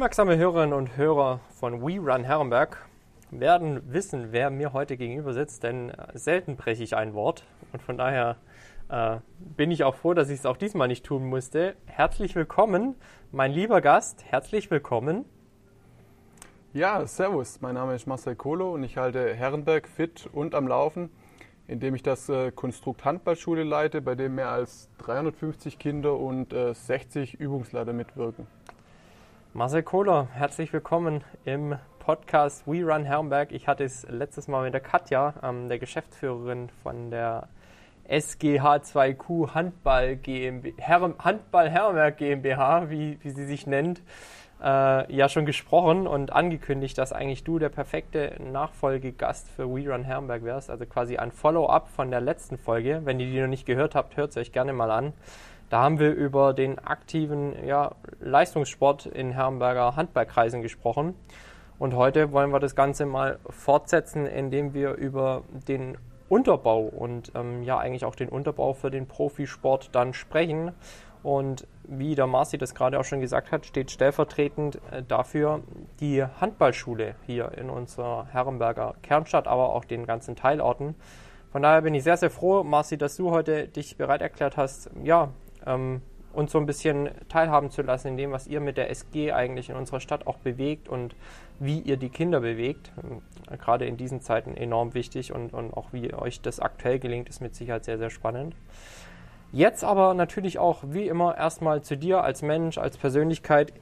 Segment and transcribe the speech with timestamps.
[0.00, 2.88] Aufmerksame Hörerinnen und Hörer von We Run Herrenberg
[3.30, 7.98] werden wissen, wer mir heute gegenüber sitzt, denn selten breche ich ein Wort und von
[7.98, 8.36] daher
[8.88, 11.76] äh, bin ich auch froh, dass ich es auch diesmal nicht tun musste.
[11.84, 12.94] Herzlich willkommen,
[13.30, 15.26] mein lieber Gast, herzlich willkommen.
[16.72, 21.10] Ja, servus, mein Name ist Marcel Kohlo und ich halte Herrenberg fit und am Laufen,
[21.68, 26.72] indem ich das äh, Konstrukt Handballschule leite, bei dem mehr als 350 Kinder und äh,
[26.72, 28.46] 60 Übungsleiter mitwirken.
[29.52, 33.50] Marcel Kohler, herzlich willkommen im Podcast We Run Herrenberg.
[33.50, 37.48] Ich hatte es letztes Mal mit der Katja, ähm, der Geschäftsführerin von der
[38.08, 44.02] SGH2Q Handball, GmbH, Handball Herrenberg GmbH, wie, wie sie sich nennt,
[44.62, 50.04] äh, ja schon gesprochen und angekündigt, dass eigentlich du der perfekte Nachfolgegast für We Run
[50.04, 50.70] Herrenberg wärst.
[50.70, 53.00] Also quasi ein Follow-up von der letzten Folge.
[53.02, 55.12] Wenn ihr die noch nicht gehört habt, hört es euch gerne mal an.
[55.70, 61.14] Da haben wir über den aktiven ja, Leistungssport in Herrenberger Handballkreisen gesprochen.
[61.78, 65.96] Und heute wollen wir das Ganze mal fortsetzen, indem wir über den
[66.28, 70.72] Unterbau und ähm, ja eigentlich auch den Unterbau für den Profisport dann sprechen.
[71.22, 75.62] Und wie der Marci das gerade auch schon gesagt hat, steht stellvertretend äh, dafür
[76.00, 80.96] die Handballschule hier in unserer Herrenberger Kernstadt, aber auch den ganzen Teilorten.
[81.52, 84.90] Von daher bin ich sehr, sehr froh, Marci, dass du heute dich bereit erklärt hast,
[85.04, 85.30] ja,
[85.66, 89.32] ähm, uns so ein bisschen teilhaben zu lassen in dem, was ihr mit der SG
[89.32, 91.14] eigentlich in unserer Stadt auch bewegt und
[91.58, 92.92] wie ihr die Kinder bewegt.
[93.02, 93.22] Ähm,
[93.58, 97.40] gerade in diesen Zeiten enorm wichtig und, und auch wie euch das aktuell gelingt, ist
[97.40, 98.54] mit Sicherheit sehr, sehr spannend.
[99.52, 103.72] Jetzt aber natürlich auch wie immer erstmal zu dir als Mensch, als Persönlichkeit.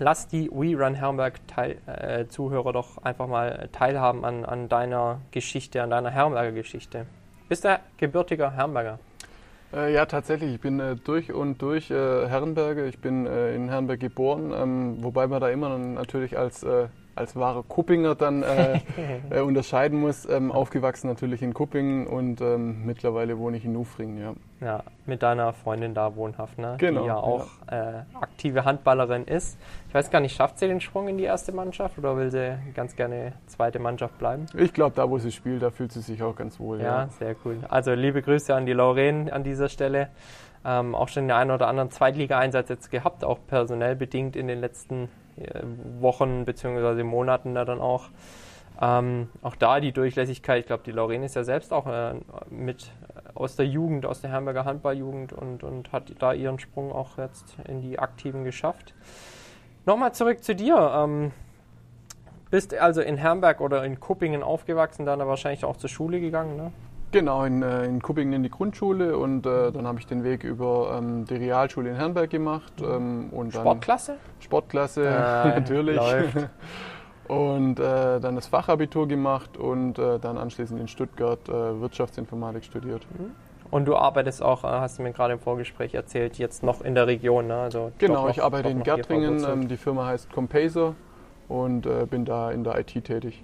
[0.00, 5.82] Lass die We Run Herrenberg äh, Zuhörer doch einfach mal teilhaben an, an deiner Geschichte,
[5.82, 7.06] an deiner Herrenberger Geschichte.
[7.48, 8.98] Bist du gebürtiger Herrenberger?
[9.74, 10.54] Äh, ja, tatsächlich.
[10.54, 11.94] Ich bin äh, durch und durch äh,
[12.28, 12.86] Herrenberger.
[12.86, 17.36] Ich bin äh, in Herrenberg geboren, ähm, wobei man da immer natürlich als, äh, als
[17.36, 18.42] wahre Kuppinger dann
[19.30, 20.28] äh, unterscheiden muss.
[20.28, 24.34] Ähm, aufgewachsen natürlich in Kuppingen und ähm, mittlerweile wohne ich in Nufringen, ja.
[24.62, 26.76] Ja, mit deiner Freundin da wohnhaft, ne?
[26.78, 27.02] Genau.
[27.02, 28.06] Die ja auch ja.
[28.20, 29.58] aktive Handballerin ist.
[29.88, 32.56] Ich weiß gar nicht, schafft sie den Sprung in die erste Mannschaft oder will sie
[32.72, 34.46] ganz gerne zweite Mannschaft bleiben?
[34.56, 36.78] Ich glaube, da wo sie spielt, da fühlt sie sich auch ganz wohl.
[36.78, 37.08] Ja, ja.
[37.18, 37.58] sehr cool.
[37.68, 40.10] Also liebe Grüße an die Lauren an dieser Stelle.
[40.64, 44.60] Ähm, auch schon den einen oder anderen Zweitliga-Einsatz jetzt gehabt, auch personell bedingt in den
[44.60, 45.60] letzten äh,
[45.98, 47.02] Wochen bzw.
[47.02, 48.10] Monaten da dann auch.
[48.80, 52.14] Ähm, auch da die Durchlässigkeit, ich glaube, die Lauren ist ja selbst auch äh,
[52.48, 52.90] mit
[53.34, 57.56] aus der Jugend, aus der Herrenberger Handballjugend und, und hat da ihren Sprung auch jetzt
[57.68, 58.94] in die Aktiven geschafft.
[59.86, 60.92] Nochmal zurück zu dir.
[60.94, 61.32] Ähm,
[62.50, 66.72] bist also in Herrenberg oder in Kuppingen aufgewachsen, dann wahrscheinlich auch zur Schule gegangen, ne?
[67.10, 70.44] Genau, in, äh, in Kuppingen in die Grundschule und äh, dann habe ich den Weg
[70.44, 72.72] über ähm, die Realschule in Herrenberg gemacht.
[72.80, 74.16] Ähm, und Sportklasse?
[74.40, 75.08] Sportklasse, äh,
[75.60, 76.00] natürlich.
[77.32, 83.06] Und äh, dann das Fachabitur gemacht und äh, dann anschließend in Stuttgart äh, Wirtschaftsinformatik studiert.
[83.18, 83.32] Mhm.
[83.70, 86.94] Und du arbeitest auch, äh, hast du mir gerade im Vorgespräch erzählt, jetzt noch in
[86.94, 87.46] der Region.
[87.46, 87.54] Ne?
[87.54, 89.42] Also genau, noch, ich arbeite in Gärtringen.
[89.50, 90.94] Ähm, die Firma heißt Compaser
[91.48, 93.42] und äh, bin da in der IT tätig.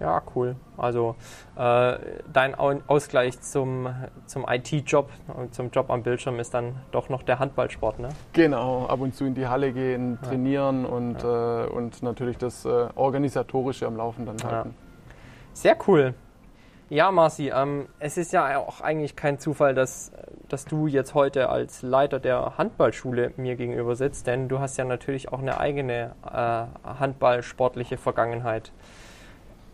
[0.00, 0.56] Ja, cool.
[0.76, 1.16] Also
[1.56, 1.96] äh,
[2.32, 3.88] dein Ausgleich zum,
[4.26, 8.08] zum IT-Job und zum Job am Bildschirm ist dann doch noch der Handballsport, ne?
[8.32, 10.88] Genau, ab und zu in die Halle gehen, trainieren ja.
[10.88, 11.64] und, ja.
[11.64, 14.74] Äh, und natürlich das äh, Organisatorische am Laufen dann halten.
[14.76, 15.14] Ja.
[15.52, 16.14] Sehr cool.
[16.90, 20.12] Ja, Marci, ähm, es ist ja auch eigentlich kein Zufall, dass,
[20.48, 24.84] dass du jetzt heute als Leiter der Handballschule mir gegenüber sitzt, denn du hast ja
[24.84, 28.70] natürlich auch eine eigene äh, handballsportliche Vergangenheit.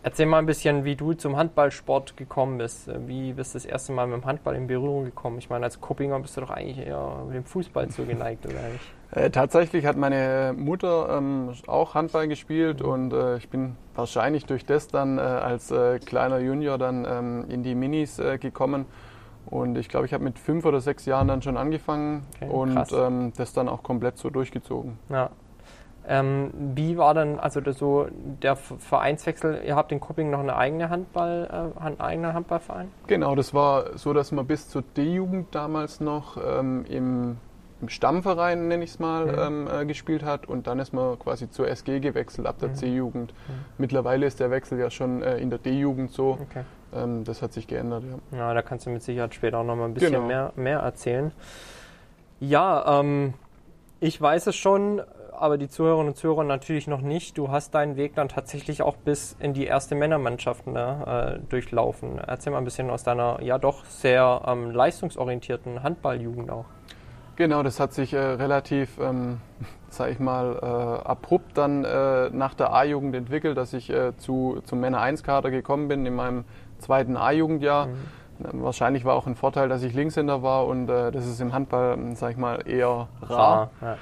[0.03, 2.89] Erzähl mal ein bisschen, wie du zum Handballsport gekommen bist.
[3.05, 5.37] Wie bist du das erste Mal mit dem Handball in Berührung gekommen?
[5.37, 8.93] Ich meine, als Kuppinger bist du doch eigentlich eher dem Fußball zugeneigt, oder nicht?
[9.11, 14.65] Äh, tatsächlich hat meine Mutter ähm, auch Handball gespielt und äh, ich bin wahrscheinlich durch
[14.65, 18.85] das dann äh, als äh, kleiner Junior dann ähm, in die Minis äh, gekommen.
[19.45, 22.91] Und ich glaube, ich habe mit fünf oder sechs Jahren dann schon angefangen okay, und
[22.93, 24.97] ähm, das dann auch komplett so durchgezogen.
[25.09, 25.29] Ja,
[26.07, 28.07] ähm, wie war dann also das so
[28.41, 29.61] der Vereinswechsel?
[29.65, 32.91] Ihr habt in Kupping noch eine eigene Handball, äh, einen eigenen Handballverein?
[33.07, 37.37] Genau, das war so, dass man bis zur D-Jugend damals noch ähm, im,
[37.81, 39.67] im, Stammverein, nenne ich es mal, mhm.
[39.67, 42.75] ähm, äh, gespielt hat und dann ist man quasi zur SG gewechselt ab der mhm.
[42.75, 43.33] C-Jugend.
[43.33, 43.53] Mhm.
[43.77, 46.39] Mittlerweile ist der Wechsel ja schon äh, in der D-Jugend so.
[46.41, 46.63] Okay.
[46.93, 48.37] Ähm, das hat sich geändert, ja.
[48.37, 50.25] Ja, da kannst du mit Sicherheit später auch noch mal ein bisschen genau.
[50.25, 51.31] mehr, mehr erzählen.
[52.39, 53.35] Ja, ähm,
[53.99, 55.01] ich weiß es schon,
[55.41, 57.37] aber die Zuhörerinnen und Zuhörer natürlich noch nicht.
[57.37, 62.19] Du hast deinen Weg dann tatsächlich auch bis in die erste Männermannschaft ne, äh, durchlaufen.
[62.19, 66.65] Erzähl mal ein bisschen aus deiner ja doch sehr ähm, leistungsorientierten Handballjugend auch.
[67.37, 69.41] Genau, das hat sich äh, relativ ähm,
[69.89, 74.61] sage ich mal, äh, abrupt dann äh, nach der A-Jugend entwickelt, dass ich äh, zu,
[74.63, 76.45] zum Männer-1-Kader gekommen bin in meinem
[76.79, 77.87] zweiten A-Jugendjahr.
[77.87, 78.63] Mhm.
[78.63, 81.97] Wahrscheinlich war auch ein Vorteil, dass ich Linkshänder war und äh, das ist im Handball,
[82.15, 83.71] sag ich mal, eher rar.
[83.81, 83.97] Ja.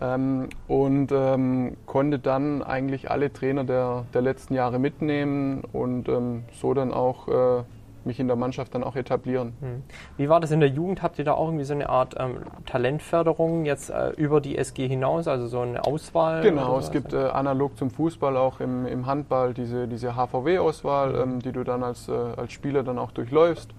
[0.00, 6.44] Ähm, und ähm, konnte dann eigentlich alle Trainer der, der letzten Jahre mitnehmen und ähm,
[6.52, 7.62] so dann auch äh,
[8.06, 9.52] mich in der Mannschaft dann auch etablieren.
[9.60, 9.82] Hm.
[10.16, 11.02] Wie war das in der Jugend?
[11.02, 14.88] Habt ihr da auch irgendwie so eine Art ähm, Talentförderung jetzt äh, über die SG
[14.88, 16.42] hinaus, also so eine Auswahl?
[16.42, 21.32] Genau, es gibt äh, analog zum Fußball auch im, im Handball diese, diese HVW-Auswahl, mhm.
[21.32, 23.70] ähm, die du dann als, äh, als Spieler dann auch durchläufst.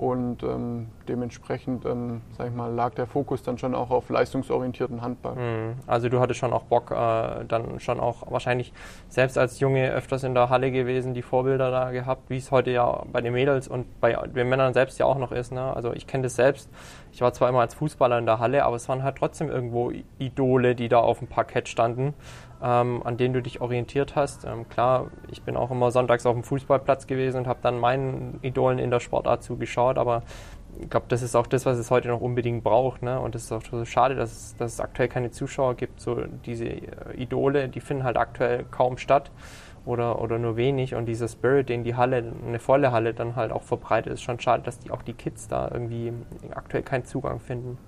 [0.00, 5.02] Und ähm, dementsprechend, ähm, sag ich mal, lag der Fokus dann schon auch auf leistungsorientierten
[5.02, 5.34] Handball.
[5.34, 5.74] Mhm.
[5.86, 8.72] Also du hattest schon auch Bock, äh, dann schon auch wahrscheinlich
[9.10, 12.70] selbst als Junge öfters in der Halle gewesen, die Vorbilder da gehabt, wie es heute
[12.70, 15.52] ja bei den Mädels und bei den Männern selbst ja auch noch ist.
[15.52, 15.76] Ne?
[15.76, 16.70] Also ich kenne das selbst.
[17.12, 19.92] Ich war zwar immer als Fußballer in der Halle, aber es waren halt trotzdem irgendwo
[20.18, 22.14] Idole, die da auf dem Parkett standen
[22.62, 24.44] ähm, an denen du dich orientiert hast.
[24.44, 28.38] Ähm, klar, ich bin auch immer sonntags auf dem Fußballplatz gewesen und habe dann meinen
[28.42, 30.22] Idolen in der Sportart zugeschaut, aber
[30.80, 33.02] ich glaube, das ist auch das, was es heute noch unbedingt braucht.
[33.02, 33.18] Ne?
[33.18, 36.00] Und es ist auch so schade, dass es, dass es aktuell keine Zuschauer gibt.
[36.00, 36.86] So diese äh,
[37.16, 39.30] Idole, die finden halt aktuell kaum statt
[39.84, 40.94] oder, oder nur wenig.
[40.94, 44.40] Und dieser Spirit, den die Halle, eine volle Halle dann halt auch verbreitet, ist schon
[44.40, 46.12] schade, dass die, auch die Kids da irgendwie
[46.54, 47.78] aktuell keinen Zugang finden.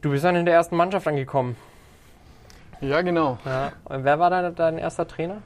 [0.00, 1.56] Du bist dann in der ersten Mannschaft angekommen.
[2.80, 3.38] Ja, genau.
[3.44, 3.72] Ja.
[3.84, 5.42] Und wer war da dein erster Trainer?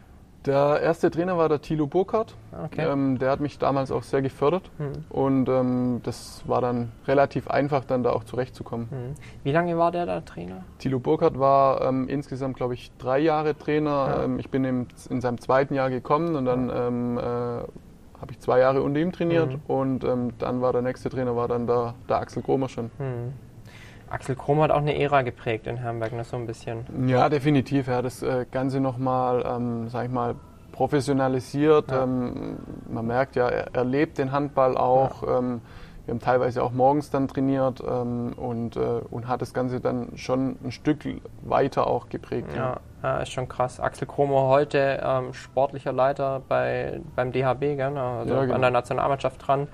[0.46, 2.36] Der erste Trainer war der Thilo Burkhardt.
[2.66, 2.86] Okay.
[2.88, 4.92] Ähm, der hat mich damals auch sehr gefördert hm.
[5.10, 8.88] und ähm, das war dann relativ einfach, dann da auch zurechtzukommen.
[8.90, 9.14] Hm.
[9.42, 10.64] Wie lange war der da Trainer?
[10.78, 13.90] Thilo Burkhardt war ähm, insgesamt, glaube ich, drei Jahre Trainer.
[13.90, 14.24] Ja.
[14.24, 18.38] Ähm, ich bin im, in seinem zweiten Jahr gekommen und dann ähm, äh, habe ich
[18.38, 19.60] zwei Jahre unter ihm trainiert hm.
[19.66, 22.90] und ähm, dann war der nächste Trainer war dann der, der Axel Kromer schon.
[24.08, 27.08] Axel Krom hat auch eine Ära geprägt in Herrenberg, ne, so ein bisschen.
[27.08, 27.88] Ja, definitiv.
[27.88, 30.36] Er hat das äh, Ganze nochmal, ähm, sag ich mal,
[30.72, 31.90] professionalisiert.
[31.90, 32.04] Ja.
[32.04, 32.58] Ähm,
[32.88, 35.22] man merkt ja, er, er, lebt den Handball auch.
[35.22, 35.38] Ja.
[35.38, 35.60] Ähm,
[36.04, 40.16] wir haben teilweise auch morgens dann trainiert ähm, und, äh, und hat das Ganze dann
[40.16, 41.04] schon ein Stück
[41.42, 42.48] weiter auch geprägt.
[42.54, 43.18] Ja, ja.
[43.18, 43.80] ist schon krass.
[43.80, 47.90] Axel Kromer heute ähm, sportlicher Leiter bei, beim DHB, gell?
[47.90, 48.54] Ne, also genau.
[48.54, 49.66] an der Nationalmannschaft dran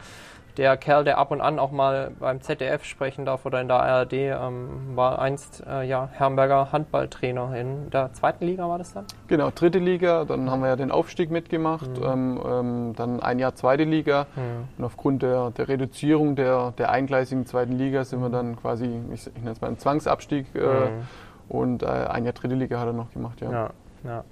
[0.56, 3.82] der Kerl, der ab und an auch mal beim ZDF sprechen darf oder in der
[3.82, 7.54] ARD, ähm, war einst äh, ja, Herrenberger Handballtrainer.
[7.56, 9.04] In der zweiten Liga war das dann?
[9.28, 10.24] Genau, dritte Liga.
[10.24, 11.98] Dann haben wir ja den Aufstieg mitgemacht.
[11.98, 12.04] Mhm.
[12.04, 14.26] Ähm, ähm, dann ein Jahr zweite Liga.
[14.36, 14.68] Mhm.
[14.78, 18.32] Und aufgrund der, der Reduzierung der, der eingleisigen zweiten Liga sind wir mhm.
[18.32, 20.46] dann quasi, ich, ich nenne es mal einen Zwangsabstieg.
[20.54, 21.02] Äh, mhm.
[21.48, 23.50] und äh, ein Jahr dritte Liga hat er noch gemacht, ja.
[23.50, 23.70] ja,
[24.04, 24.24] ja.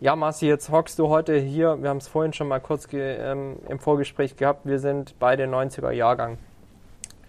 [0.00, 1.80] Ja, Marci, jetzt hockst du heute hier.
[1.80, 4.66] Wir haben es vorhin schon mal kurz ähm, im Vorgespräch gehabt.
[4.66, 6.38] Wir sind beide 90er Jahrgang.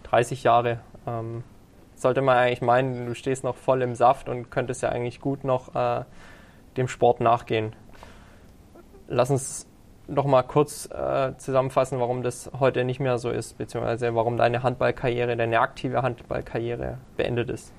[0.03, 0.79] 30 Jahre.
[1.05, 1.43] Ähm,
[1.93, 5.43] sollte man eigentlich meinen, du stehst noch voll im Saft und könntest ja eigentlich gut
[5.43, 6.05] noch äh,
[6.75, 7.75] dem Sport nachgehen.
[9.07, 9.67] Lass uns
[10.07, 14.63] noch mal kurz äh, zusammenfassen, warum das heute nicht mehr so ist, beziehungsweise warum deine
[14.63, 17.72] Handballkarriere, deine aktive Handballkarriere beendet ist.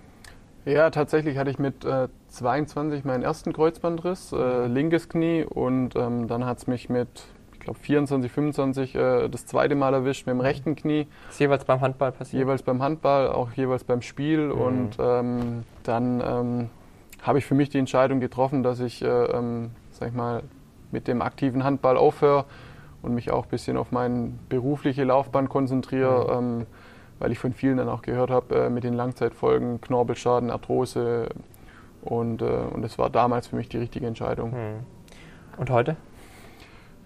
[0.67, 6.27] Ja, tatsächlich hatte ich mit äh, 22 meinen ersten Kreuzbandriss, äh, linkes Knie und ähm,
[6.27, 7.09] dann hat es mich mit,
[7.53, 11.07] ich glaube 24, 25 äh, das zweite Mal erwischt mit dem rechten Knie.
[11.27, 12.43] Das ist jeweils beim Handball passiert?
[12.43, 14.61] Jeweils beim Handball, auch jeweils beim Spiel mhm.
[14.61, 16.71] und ähm, dann ähm,
[17.23, 20.43] habe ich für mich die Entscheidung getroffen, dass ich, äh, ähm, sag ich mal,
[20.91, 22.45] mit dem aktiven Handball aufhöre
[23.03, 26.41] und mich auch ein bisschen auf meine berufliche Laufbahn konzentriere.
[26.41, 26.67] Mhm ähm,
[27.19, 31.29] weil ich von vielen dann auch gehört habe äh, mit den Langzeitfolgen, Knorpelschaden, Arthrose.
[32.03, 34.53] Und, äh, und das war damals für mich die richtige Entscheidung.
[34.53, 34.75] Hm.
[35.57, 35.97] Und heute?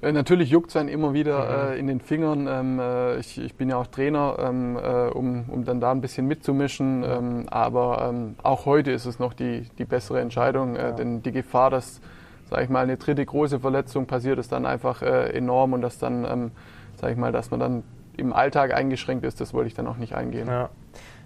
[0.03, 1.73] Äh, natürlich juckt es einen immer wieder mhm.
[1.73, 2.47] äh, in den Fingern.
[2.49, 6.01] Ähm, äh, ich, ich, bin ja auch Trainer, ähm, äh, um, um dann da ein
[6.01, 7.05] bisschen mitzumischen.
[7.05, 10.93] Ähm, aber ähm, auch heute ist es noch die, die bessere Entscheidung, ja.
[10.93, 12.01] denn die Gefahr, dass,
[12.49, 16.25] sage ich mal, eine dritte große Verletzung passiert, ist dann einfach enorm und dass dann,
[16.25, 16.51] ähm,
[16.97, 17.83] sage ich mal, dass man dann
[18.21, 20.47] im Alltag eingeschränkt ist, das wollte ich dann auch nicht eingehen.
[20.47, 20.71] Ja.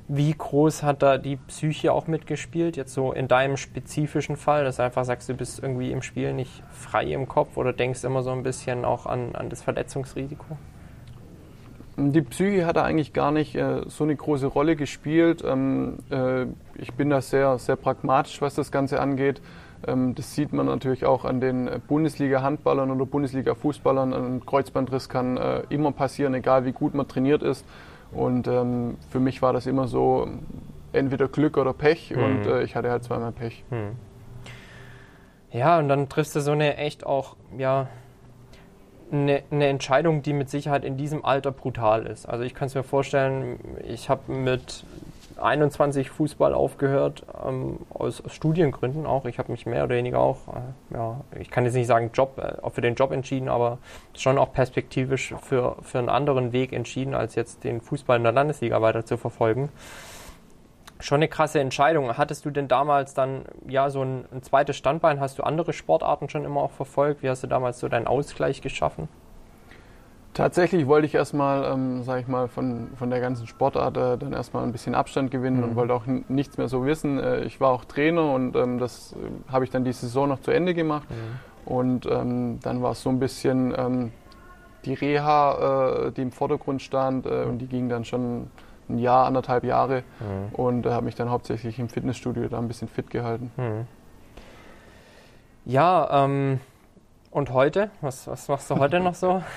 [0.07, 4.77] Wie groß hat da die Psyche auch mitgespielt, jetzt so in deinem spezifischen Fall, dass
[4.77, 8.23] du einfach sagst, du bist irgendwie im Spiel nicht frei im Kopf oder denkst immer
[8.23, 10.59] so ein bisschen auch an, an das Verletzungsrisiko?
[11.97, 15.43] Die Psyche hat da eigentlich gar nicht äh, so eine große Rolle gespielt.
[15.47, 19.41] Ähm, äh, ich bin da sehr, sehr pragmatisch, was das Ganze angeht.
[19.87, 24.12] Ähm, das sieht man natürlich auch an den Bundesliga-Handballern oder Bundesliga-Fußballern.
[24.12, 27.64] Ein Kreuzbandriss kann äh, immer passieren, egal wie gut man trainiert ist.
[28.12, 30.29] Und ähm, für mich war das immer so
[30.93, 32.23] entweder Glück oder Pech mhm.
[32.23, 33.64] und äh, ich hatte halt zweimal Pech.
[33.71, 33.97] Mhm.
[35.50, 37.88] Ja, und dann triffst du so eine echt auch, ja,
[39.12, 42.26] eine, eine, Entscheidung, die mit Sicherheit in diesem Alter brutal ist.
[42.26, 44.85] Also ich kann es mir vorstellen, ich habe mit
[45.38, 49.25] 21 Fußball aufgehört, ähm, aus, aus, Studiengründen auch.
[49.26, 52.38] Ich habe mich mehr oder weniger auch, äh, ja, ich kann jetzt nicht sagen Job,
[52.38, 53.79] äh, für den Job entschieden, aber
[54.17, 58.33] schon auch perspektivisch für, für einen anderen Weg entschieden, als jetzt den Fußball in der
[58.33, 59.71] Landesliga weiter zu verfolgen.
[61.00, 62.17] Schon eine krasse Entscheidung.
[62.17, 65.21] Hattest du denn damals dann ja so ein, ein zweites Standbein?
[65.21, 67.23] Hast du andere Sportarten schon immer auch verfolgt?
[67.23, 69.09] Wie hast du damals so deinen Ausgleich geschaffen?
[70.35, 74.33] Tatsächlich wollte ich erstmal, ähm, sage ich mal, von, von der ganzen Sportart äh, dann
[74.33, 75.62] erstmal ein bisschen Abstand gewinnen mhm.
[75.62, 77.21] und wollte auch nichts mehr so wissen.
[77.21, 80.41] Äh, ich war auch Trainer und ähm, das äh, habe ich dann die Saison noch
[80.41, 81.09] zu Ende gemacht.
[81.09, 81.73] Mhm.
[81.73, 84.11] Und ähm, dann war es so ein bisschen ähm,
[84.85, 87.50] die Reha, äh, die im Vordergrund stand mhm.
[87.50, 88.50] und die ging dann schon
[88.88, 90.55] ein Jahr, anderthalb Jahre mhm.
[90.55, 93.53] und habe mich dann hauptsächlich im Fitnessstudio da ein bisschen fit gehalten.
[93.57, 93.87] Mhm.
[95.64, 96.59] Ja, ähm,
[97.31, 97.91] und heute?
[98.00, 99.41] Was, was machst du heute noch so?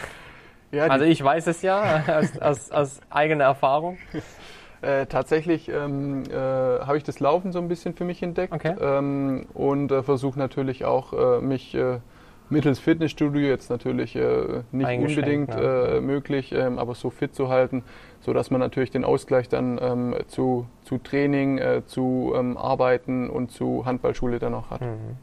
[0.72, 3.98] Ja, also ich weiß es ja aus, aus, aus eigener Erfahrung.
[4.82, 8.76] Äh, tatsächlich ähm, äh, habe ich das Laufen so ein bisschen für mich entdeckt okay.
[8.80, 11.98] ähm, und äh, versuche natürlich auch äh, mich äh,
[12.50, 16.00] mittels Fitnessstudio jetzt natürlich äh, nicht unbedingt ja.
[16.00, 17.84] möglich, ähm, aber so fit zu halten,
[18.22, 23.52] so dass man natürlich den Ausgleich dann ähm, zu, zu Training, zu ähm, Arbeiten und
[23.52, 24.82] zu Handballschule dann auch hat.
[24.82, 25.18] Mhm.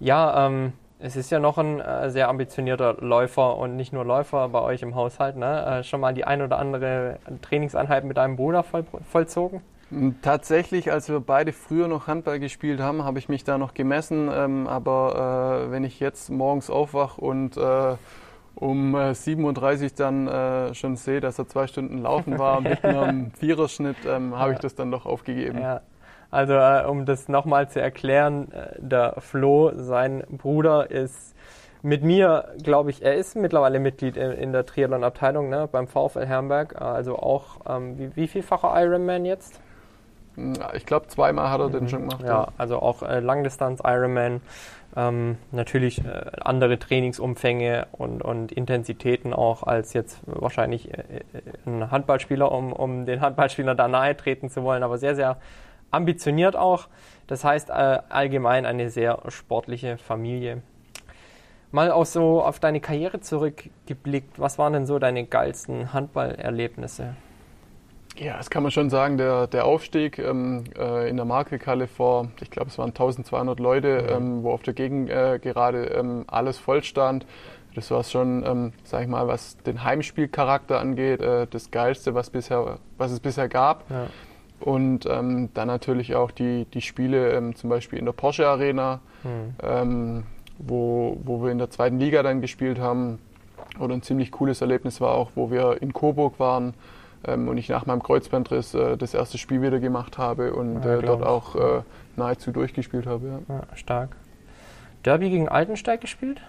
[0.00, 0.72] Ja, ähm,
[1.02, 4.82] es ist ja noch ein äh, sehr ambitionierter Läufer und nicht nur Läufer bei euch
[4.82, 5.36] im Haushalt.
[5.36, 5.80] Ne?
[5.80, 9.62] Äh, schon mal die ein oder andere Trainingseinheit mit deinem Bruder voll, vollzogen?
[9.88, 13.74] Hm, tatsächlich, als wir beide früher noch Handball gespielt haben, habe ich mich da noch
[13.74, 14.30] gemessen.
[14.32, 17.96] Ähm, aber äh, wenn ich jetzt morgens aufwache und äh,
[18.54, 23.30] um 37 äh, dann äh, schon sehe, dass er zwei Stunden laufen war mit einem
[23.32, 25.58] Viererschnitt, ähm, habe ich das dann doch aufgegeben.
[25.58, 25.80] Ja.
[26.30, 31.34] Also äh, um das nochmal zu erklären, äh, der Flo, sein Bruder, ist
[31.82, 36.26] mit mir, glaube ich, er ist mittlerweile Mitglied in, in der Triathlon-Abteilung ne, beim VfL
[36.26, 36.74] Herrenberg.
[36.74, 39.60] Äh, also auch, ähm, wie, wie vielfacher Ironman jetzt?
[40.74, 41.72] Ich glaube, zweimal hat er mhm.
[41.72, 42.22] den schon gemacht.
[42.22, 42.48] Ja, ja.
[42.56, 44.40] also auch äh, Langdistanz-Ironman.
[44.96, 51.02] Ähm, natürlich äh, andere Trainingsumfänge und, und Intensitäten auch als jetzt wahrscheinlich äh,
[51.64, 55.36] ein Handballspieler, um, um den Handballspieler da nahe treten zu wollen, aber sehr, sehr
[55.90, 56.88] ambitioniert auch.
[57.26, 57.72] Das heißt äh,
[58.08, 60.62] allgemein eine sehr sportliche Familie.
[61.72, 67.14] Mal auch so auf deine Karriere zurückgeblickt, was waren denn so deine geilsten Handballerlebnisse?
[68.16, 69.16] Ja, das kann man schon sagen.
[69.18, 74.02] Der, der Aufstieg ähm, äh, in der Markekalle vor, ich glaube, es waren 1200 Leute,
[74.02, 74.08] mhm.
[74.08, 77.24] ähm, wo auf der Gegend äh, gerade ähm, alles voll stand.
[77.76, 82.30] Das war schon, ähm, sag ich mal, was den Heimspielcharakter angeht, äh, das Geilste, was,
[82.30, 83.88] bisher, was es bisher gab.
[83.88, 84.08] Ja.
[84.60, 89.00] Und ähm, dann natürlich auch die, die Spiele ähm, zum Beispiel in der Porsche Arena,
[89.24, 89.54] mhm.
[89.62, 90.22] ähm,
[90.58, 93.18] wo, wo wir in der zweiten Liga dann gespielt haben.
[93.78, 96.74] Oder ein ziemlich cooles Erlebnis war auch, wo wir in Coburg waren
[97.24, 100.96] ähm, und ich nach meinem Kreuzbandriss äh, das erste Spiel wieder gemacht habe und ja,
[100.96, 101.82] äh, dort auch äh,
[102.16, 103.40] nahezu durchgespielt habe.
[103.48, 103.54] Ja.
[103.54, 104.16] Ja, stark.
[105.04, 106.42] Derby gegen Altensteig gespielt?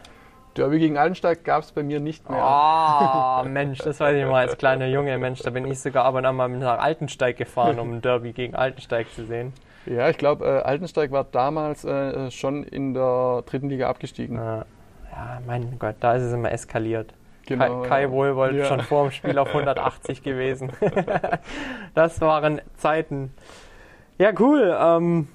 [0.56, 2.42] Derby gegen Altensteig gab es bei mir nicht mehr.
[2.42, 5.18] Ah, oh, Mensch, das weiß ich mal als kleiner Junge.
[5.18, 8.56] Mensch, da bin ich sogar aber dann mal nach Altensteig gefahren, um ein Derby gegen
[8.56, 9.54] Altensteig zu sehen.
[9.86, 14.38] Ja, ich glaube, äh, Altensteig war damals äh, schon in der dritten Liga abgestiegen.
[14.38, 14.66] Ja.
[15.12, 17.14] ja, mein Gott, da ist es immer eskaliert.
[17.48, 18.12] Genau, Kai, Kai ja.
[18.12, 18.66] Wohlwold ja.
[18.66, 20.72] schon vor dem Spiel auf 180 gewesen.
[21.96, 23.34] das waren Zeiten.
[24.18, 24.78] Ja, cool.
[24.80, 25.28] Ähm,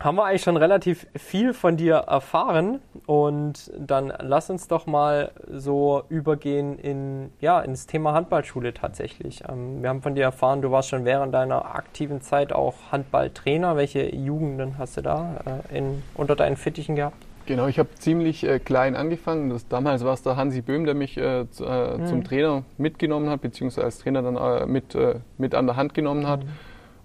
[0.00, 5.32] haben wir eigentlich schon relativ viel von dir erfahren und dann lass uns doch mal
[5.50, 9.42] so übergehen in, ja, ins Thema Handballschule tatsächlich.
[9.48, 13.76] Ähm, wir haben von dir erfahren, du warst schon während deiner aktiven Zeit auch Handballtrainer.
[13.76, 17.16] Welche Jugenden hast du da äh, in, unter deinen Fittichen gehabt?
[17.46, 19.48] Genau, ich habe ziemlich äh, klein angefangen.
[19.48, 22.06] Das, damals war es der Hansi Böhm, der mich äh, mhm.
[22.06, 25.94] zum Trainer mitgenommen hat, beziehungsweise als Trainer dann äh, mit, äh, mit an der Hand
[25.94, 26.44] genommen hat.
[26.44, 26.48] Mhm.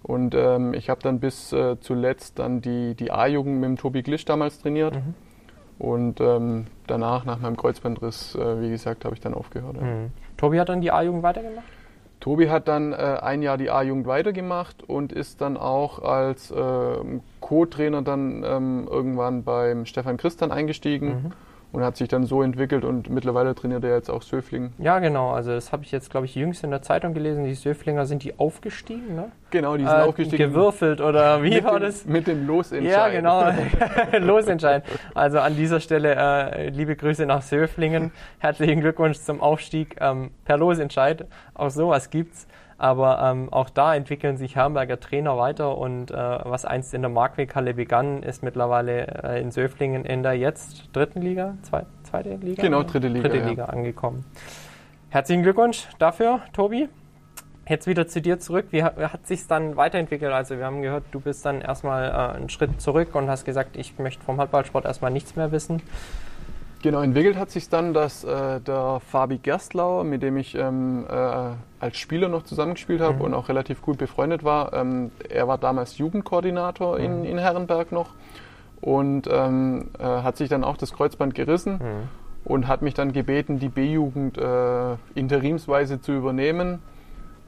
[0.03, 4.03] Und ähm, ich habe dann bis äh, zuletzt dann die, die A-Jugend mit dem Tobi
[4.03, 4.95] Glisch damals trainiert.
[4.95, 5.13] Mhm.
[5.79, 9.77] Und ähm, danach, nach meinem Kreuzbandriss, äh, wie gesagt, habe ich dann aufgehört.
[9.77, 9.81] Ja.
[9.81, 10.11] Mhm.
[10.37, 11.65] Tobi hat dann die A-Jugend weitergemacht?
[12.19, 17.21] Tobi hat dann äh, ein Jahr die A-Jugend weitergemacht und ist dann auch als ähm,
[17.39, 21.07] Co-Trainer dann ähm, irgendwann beim Stefan Christian eingestiegen.
[21.07, 21.33] Mhm
[21.73, 24.73] und hat sich dann so entwickelt und mittlerweile trainiert er jetzt auch Söfling.
[24.77, 25.31] Ja, genau.
[25.31, 27.43] Also das habe ich jetzt, glaube ich, jüngst in der Zeitung gelesen.
[27.45, 29.31] Die Söflinger sind die aufgestiegen, ne?
[29.49, 30.49] Genau, die sind äh, aufgestiegen.
[30.51, 32.05] Gewürfelt oder wie war dem, das?
[32.05, 32.91] Mit dem Losentscheid.
[32.91, 33.51] Ja, genau.
[34.19, 34.83] Losentscheid.
[35.15, 38.11] Also an dieser Stelle äh, liebe Grüße nach Söflingen.
[38.37, 41.25] Herzlichen Glückwunsch zum Aufstieg ähm, per Losentscheid.
[41.55, 42.47] Auch sowas gibt's.
[42.83, 47.09] Aber ähm, auch da entwickeln sich Herrenberger Trainer weiter und äh, was einst in der
[47.09, 52.61] Markweghalle begann, ist mittlerweile äh, in Söflingen in der jetzt dritten Liga, zwei, zweite Liga?
[52.61, 53.29] Genau, dritte Liga.
[53.29, 53.47] Dritte ja.
[53.47, 54.25] Liga angekommen.
[55.07, 56.89] Herzlichen Glückwunsch dafür, Tobi.
[57.69, 58.65] Jetzt wieder zu dir zurück.
[58.71, 60.33] Wie hat, hat sich dann weiterentwickelt?
[60.33, 63.77] Also wir haben gehört, du bist dann erstmal äh, einen Schritt zurück und hast gesagt,
[63.77, 65.81] ich möchte vom Handballsport erstmal nichts mehr wissen.
[66.83, 71.13] Genau, entwickelt hat sich dann, dass äh, der Fabi Gerstlauer, mit dem ich ähm, äh,
[71.79, 73.21] als Spieler noch zusammengespielt habe mhm.
[73.21, 77.05] und auch relativ gut befreundet war, ähm, er war damals Jugendkoordinator mhm.
[77.05, 78.09] in, in Herrenberg noch
[78.81, 82.09] und ähm, äh, hat sich dann auch das Kreuzband gerissen mhm.
[82.43, 86.79] und hat mich dann gebeten, die B-Jugend äh, interimsweise zu übernehmen.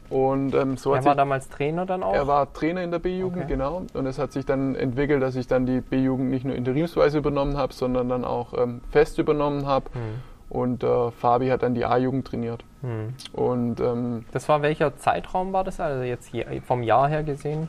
[0.09, 2.13] Und, ähm, so er war sich, damals Trainer dann auch?
[2.13, 3.53] Er war Trainer in der B-Jugend, okay.
[3.53, 3.83] genau.
[3.93, 7.57] Und es hat sich dann entwickelt, dass ich dann die B-Jugend nicht nur interimsweise übernommen
[7.57, 9.85] habe, sondern dann auch ähm, fest übernommen habe.
[9.93, 10.01] Hm.
[10.49, 12.63] Und äh, Fabi hat dann die A-Jugend trainiert.
[12.81, 13.13] Hm.
[13.33, 15.79] Und, ähm, das war welcher Zeitraum war das?
[15.79, 17.67] Also jetzt hier vom Jahr her gesehen?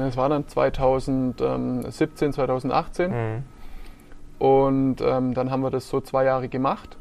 [0.00, 3.12] Es war dann 2017, 2018.
[3.12, 3.42] Hm.
[4.38, 6.96] Und ähm, dann haben wir das so zwei Jahre gemacht.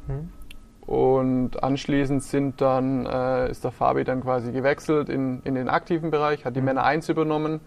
[0.86, 6.12] Und anschließend sind dann, äh, ist der Fabi dann quasi gewechselt in, in den aktiven
[6.12, 6.66] Bereich, hat die mhm.
[6.66, 7.62] Männer 1 übernommen,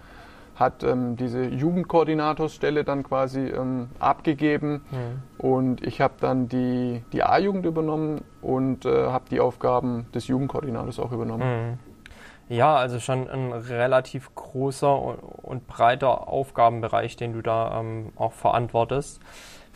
[0.54, 5.47] hat ähm, diese Jugendkoordinatorsstelle dann quasi ähm, abgegeben mhm.
[5.47, 10.99] und ich habe dann die, die A-Jugend übernommen und äh, habe die Aufgaben des Jugendkoordinators
[10.99, 11.71] auch übernommen.
[11.71, 11.78] Mhm.
[12.49, 18.32] Ja, also schon ein relativ großer und, und breiter Aufgabenbereich, den du da ähm, auch
[18.32, 19.21] verantwortest.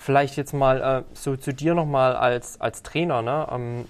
[0.01, 3.21] Vielleicht jetzt mal äh, so zu dir nochmal als, als Trainer.
[3.21, 3.47] Ne?
[3.53, 3.85] Ähm,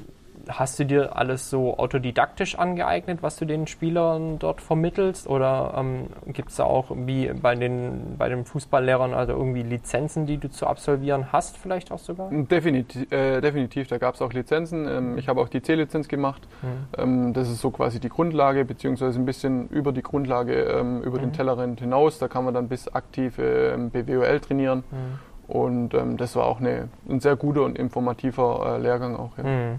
[0.49, 5.29] hast du dir alles so autodidaktisch angeeignet, was du den Spielern dort vermittelst?
[5.29, 10.27] Oder ähm, gibt es da auch wie bei den, bei den Fußballlehrern also irgendwie Lizenzen,
[10.27, 12.29] die du zu absolvieren hast, vielleicht auch sogar?
[12.31, 13.87] Definitiv, äh, definitiv.
[13.87, 14.88] da gab es auch Lizenzen.
[14.88, 16.42] Ähm, ich habe auch die C-Lizenz gemacht.
[16.62, 16.68] Mhm.
[16.99, 21.18] Ähm, das ist so quasi die Grundlage, beziehungsweise ein bisschen über die Grundlage, ähm, über
[21.18, 21.23] mhm.
[21.23, 22.18] den Tellerrand hinaus.
[22.18, 24.83] Da kann man dann bis aktive ähm, BWOL trainieren.
[24.90, 25.30] Mhm.
[25.51, 29.37] Und ähm, das war auch eine, ein sehr guter und informativer äh, Lehrgang auch.
[29.37, 29.45] Ja.
[29.45, 29.79] Mhm.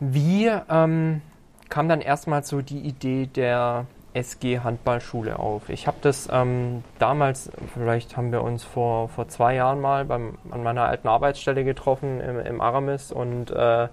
[0.00, 1.22] Wie ähm,
[1.68, 5.68] kam dann erstmal so die Idee der SG Handballschule auf?
[5.68, 10.38] Ich habe das ähm, damals, vielleicht haben wir uns vor, vor zwei Jahren mal beim,
[10.50, 13.88] an meiner alten Arbeitsstelle getroffen im, im Aramis und äh,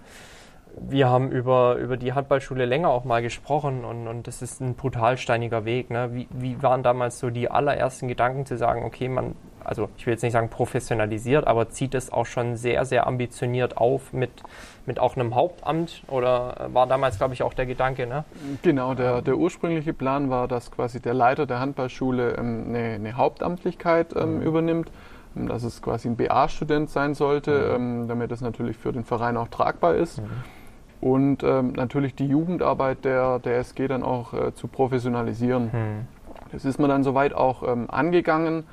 [0.77, 4.73] wir haben über, über die Handballschule länger auch mal gesprochen und, und das ist ein
[4.73, 5.91] brutal steiniger Weg.
[5.91, 6.09] Ne?
[6.13, 10.13] Wie, wie waren damals so die allerersten Gedanken zu sagen, okay, man also ich will
[10.13, 14.31] jetzt nicht sagen professionalisiert, aber zieht es auch schon sehr, sehr ambitioniert auf mit,
[14.85, 18.23] mit auch einem Hauptamt oder war damals, glaube ich, auch der Gedanke, ne?
[18.61, 23.17] Genau, der, der ursprüngliche Plan war, dass quasi der Leiter der Handballschule ähm, eine, eine,
[23.17, 24.41] Hauptamtlichkeit ähm, mhm.
[24.43, 24.91] übernimmt,
[25.35, 28.01] ähm, dass es quasi ein BA-Student sein sollte, mhm.
[28.01, 30.19] ähm, damit das natürlich für den Verein auch tragbar ist.
[30.19, 30.29] Mhm.
[31.01, 35.65] Und ähm, natürlich die Jugendarbeit der, der SG dann auch äh, zu professionalisieren.
[35.65, 36.07] Mhm.
[36.51, 38.63] Das ist man dann soweit auch ähm, angegangen.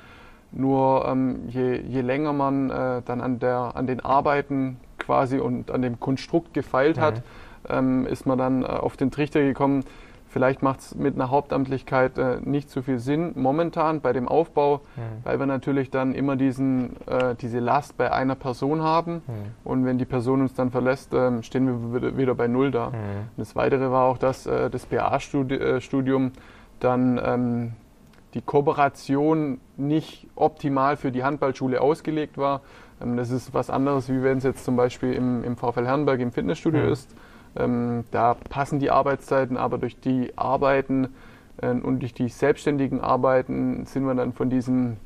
[0.53, 5.71] Nur ähm, je, je, länger man äh, dann an, der, an den Arbeiten quasi und
[5.71, 7.01] an dem Konstrukt gefeilt mhm.
[7.01, 7.23] hat,
[7.69, 9.85] ähm, ist man dann äh, auf den Trichter gekommen,
[10.33, 14.81] vielleicht macht es mit einer Hauptamtlichkeit äh, nicht so viel Sinn momentan bei dem Aufbau,
[14.97, 15.01] mhm.
[15.25, 19.17] weil wir natürlich dann immer diesen, äh, diese Last bei einer Person haben.
[19.27, 19.33] Mhm.
[19.65, 22.91] Und wenn die Person uns dann verlässt, ähm, stehen wir wieder bei Null da.
[22.91, 22.95] Mhm.
[23.37, 26.31] Das Weitere war auch, dass äh, das BA-Studium äh,
[26.81, 27.73] dann ähm,
[28.35, 32.63] die Kooperation nicht optimal für die Handballschule ausgelegt war.
[33.01, 36.21] Ähm, das ist was anderes, wie wenn es jetzt zum Beispiel im, im VfL Herrenberg
[36.21, 36.93] im Fitnessstudio mhm.
[36.93, 37.15] ist.
[37.55, 41.15] Ähm, da passen die Arbeitszeiten, aber durch die Arbeiten
[41.59, 44.97] äh, und durch die selbstständigen Arbeiten sind wir dann von diesem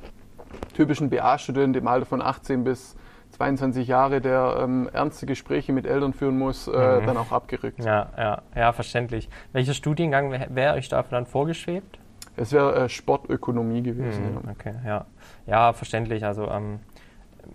[0.74, 2.96] typischen BA-Student im Alter von 18 bis
[3.32, 7.06] 22 Jahre, der ähm, ernste Gespräche mit Eltern führen muss, äh, mhm.
[7.06, 7.84] dann auch abgerückt.
[7.84, 9.28] Ja, ja, ja, verständlich.
[9.52, 11.98] Welcher Studiengang wäre euch dafür dann vorgeschwebt?
[12.36, 14.30] Es wäre äh, Sportökonomie gewesen.
[14.30, 14.50] Mhm, ja.
[14.52, 15.06] Okay, ja.
[15.46, 16.24] Ja, verständlich.
[16.24, 16.80] Also ähm,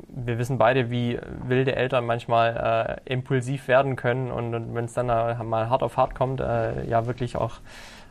[0.08, 4.94] wir wissen beide, wie wilde Eltern manchmal äh, impulsiv werden können und, und wenn es
[4.94, 7.60] dann äh, mal hart auf hart kommt, äh, ja wirklich auch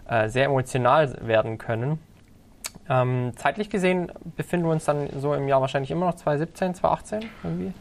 [0.09, 1.98] äh, sehr emotional werden können.
[2.88, 7.30] Ähm, zeitlich gesehen befinden wir uns dann so im Jahr wahrscheinlich immer noch 2017, 2018
[7.42, 7.72] irgendwie?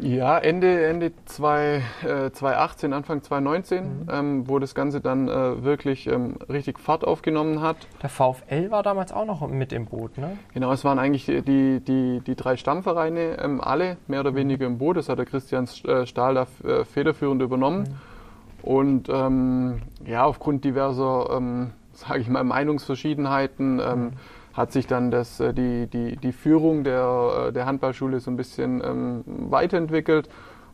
[0.00, 4.06] Ja, Ende, Ende 2, äh, 2018, Anfang 2019, mhm.
[4.10, 7.76] ähm, wo das Ganze dann äh, wirklich ähm, richtig Fahrt aufgenommen hat.
[8.02, 10.38] Der VfL war damals auch noch mit im Boot, ne?
[10.54, 14.36] Genau, es waren eigentlich die, die, die drei Stammvereine, ähm, alle mehr oder mhm.
[14.36, 14.96] weniger im Boot.
[14.96, 17.82] Das hat der Christian äh, Stahl da äh, federführend übernommen.
[17.82, 18.68] Mhm.
[18.68, 24.12] Und ähm, ja, aufgrund diverser, ähm, sage ich mal, Meinungsverschiedenheiten ähm, mhm
[24.52, 28.36] hat sich dann das, äh, die, die, die Führung der, äh, der Handballschule so ein
[28.36, 30.28] bisschen ähm, weiterentwickelt.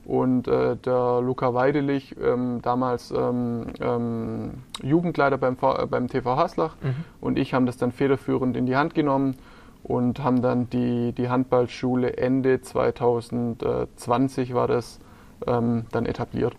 [0.04, 4.50] Und äh, der Luca Weidelich, ähm, damals ähm, ähm,
[4.82, 6.94] Jugendleiter beim, v, äh, beim TV Haslach, mhm.
[7.20, 9.36] und ich haben das dann federführend in die Hand genommen
[9.82, 14.98] und haben dann die, die Handballschule Ende 2020 war das
[15.46, 16.56] ähm, dann etabliert.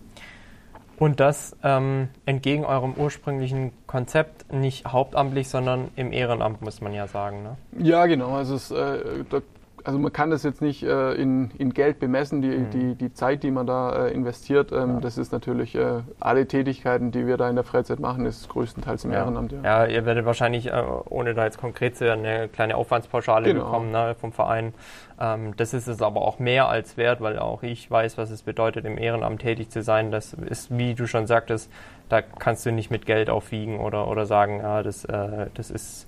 [1.00, 7.08] Und das ähm, entgegen eurem ursprünglichen Konzept nicht hauptamtlich, sondern im Ehrenamt, muss man ja
[7.08, 7.42] sagen.
[7.42, 7.58] Ne?
[7.82, 8.36] Ja, genau.
[8.36, 9.42] Also es, äh, da
[9.84, 12.70] also man kann das jetzt nicht äh, in, in, Geld bemessen, die, mhm.
[12.70, 14.72] die, die Zeit, die man da äh, investiert.
[14.72, 15.00] Ähm, ja.
[15.00, 19.06] Das ist natürlich äh, alle Tätigkeiten, die wir da in der Freizeit machen, ist größtenteils
[19.06, 19.20] im ja.
[19.20, 19.52] Ehrenamt.
[19.52, 19.64] Ja.
[19.64, 19.86] ja.
[19.86, 23.66] ihr werdet wahrscheinlich, äh, ohne da jetzt konkret zu werden, eine kleine Aufwandspauschale genau.
[23.66, 24.74] bekommen ne, vom Verein.
[25.20, 28.44] Ähm, das ist es aber auch mehr als wert, weil auch ich weiß, was es
[28.44, 30.12] bedeutet, im Ehrenamt tätig zu sein.
[30.12, 31.72] Das ist, wie du schon sagtest,
[32.08, 36.08] da kannst du nicht mit Geld aufwiegen oder, oder sagen, ja, das, äh, das ist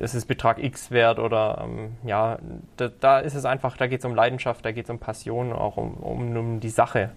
[0.00, 2.38] das ist Betrag X wert oder ähm, ja,
[2.76, 5.52] da, da, ist es einfach, da geht es um Leidenschaft, da geht es um Passion,
[5.52, 7.10] auch um, um, um, die Sache.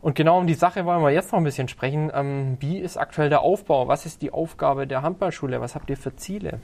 [0.00, 2.10] Und genau um die Sache wollen wir jetzt noch ein bisschen sprechen.
[2.14, 3.86] Ähm, wie ist aktuell der Aufbau?
[3.86, 5.60] Was ist die Aufgabe der Handballschule?
[5.60, 6.58] Was habt ihr für Ziele?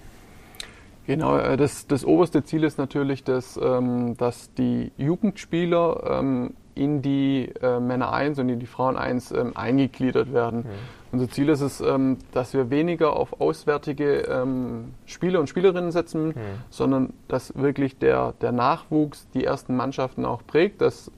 [1.07, 7.03] Genau, äh, das, das oberste Ziel ist natürlich, dass, ähm, dass die Jugendspieler ähm, in
[7.03, 10.61] die äh, Männer 1 und in die Frauen 1 ähm, eingegliedert werden.
[10.61, 11.00] Mhm.
[11.13, 16.29] Unser Ziel ist es, ähm, dass wir weniger auf auswärtige ähm, Spieler und Spielerinnen setzen,
[16.29, 16.35] mhm.
[16.71, 21.11] sondern dass wirklich der, der Nachwuchs die ersten Mannschaften auch prägt, dass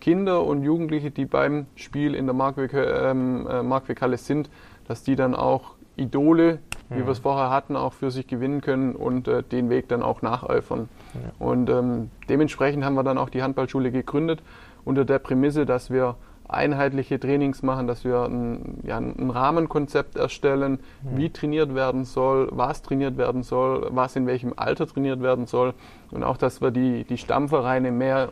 [0.00, 4.50] Kinder und Jugendliche, die beim Spiel in der Markweg, ähm, äh, Markweghalle sind,
[4.88, 7.06] dass die dann auch Idole, wie mhm.
[7.06, 10.22] wir es vorher hatten, auch für sich gewinnen können und äh, den Weg dann auch
[10.22, 10.88] nacheifern.
[11.14, 11.20] Ja.
[11.38, 14.42] Und ähm, dementsprechend haben wir dann auch die Handballschule gegründet,
[14.84, 16.16] unter der Prämisse, dass wir
[16.48, 21.16] einheitliche Trainings machen, dass wir ein, ja, ein Rahmenkonzept erstellen, mhm.
[21.16, 25.74] wie trainiert werden soll, was trainiert werden soll, was in welchem Alter trainiert werden soll
[26.10, 28.30] und auch, dass wir die, die Stammvereine mehr,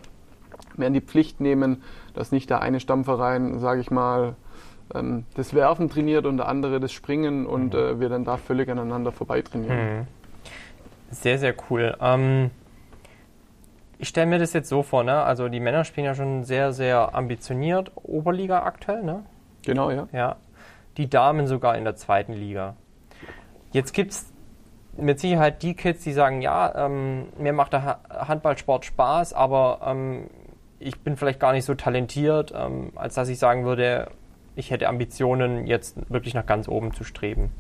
[0.77, 1.83] mehr in die Pflicht nehmen,
[2.15, 4.35] dass nicht der eine Stammverein, sage ich mal,
[4.95, 7.81] ähm, das Werfen trainiert und der andere das Springen und mhm.
[7.81, 9.77] äh, wir dann da völlig aneinander vorbei trainieren.
[9.77, 10.07] Mhm.
[11.11, 11.97] Sehr, sehr cool.
[12.01, 12.51] Ähm
[13.99, 15.23] ich stelle mir das jetzt so vor, ne?
[15.23, 19.25] Also die Männer spielen ja schon sehr, sehr ambitioniert Oberliga aktuell, ne?
[19.65, 20.09] Genau, ja.
[20.13, 20.37] Ja.
[20.97, 22.77] Die Damen sogar in der zweiten Liga.
[23.73, 24.33] Jetzt gibt es
[24.97, 30.31] mit Sicherheit die Kids, die sagen, ja, ähm, mir macht der Handballsport Spaß, aber ähm,
[30.79, 34.11] ich bin vielleicht gar nicht so talentiert, ähm, als dass ich sagen würde,
[34.57, 37.51] ich hätte Ambitionen, jetzt wirklich nach ganz oben zu streben.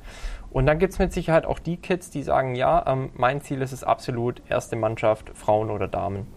[0.54, 3.60] Und dann gibt es mit Sicherheit auch die Kids, die sagen, ja, ähm, mein Ziel
[3.60, 6.28] ist es absolut, erste Mannschaft, Frauen oder Damen.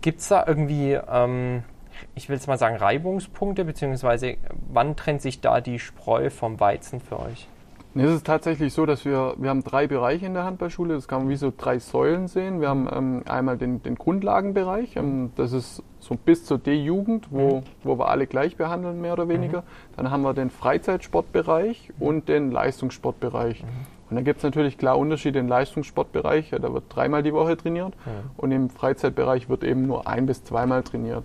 [0.00, 1.62] Gibt es da irgendwie, ähm,
[2.16, 4.38] ich will jetzt mal sagen, Reibungspunkte, beziehungsweise
[4.72, 7.46] wann trennt sich da die Spreu vom Weizen für euch?
[7.92, 10.94] Nee, es ist tatsächlich so, dass wir, wir haben drei Bereiche in der Handballschule.
[10.94, 12.60] Das kann man wie so drei Säulen sehen.
[12.60, 14.94] Wir haben ähm, einmal den, den Grundlagenbereich.
[14.94, 17.62] Ähm, das ist so bis zur D-Jugend, wo, mhm.
[17.82, 19.62] wo wir alle gleich behandeln, mehr oder weniger.
[19.62, 19.96] Mhm.
[19.96, 23.64] Dann haben wir den Freizeitsportbereich und den Leistungssportbereich.
[23.64, 23.68] Mhm.
[24.10, 26.52] Und da gibt es natürlich klar Unterschiede im Leistungssportbereich.
[26.52, 27.94] Ja, da wird dreimal die Woche trainiert.
[28.06, 28.10] Mhm.
[28.36, 31.24] Und im Freizeitbereich wird eben nur ein bis zweimal trainiert.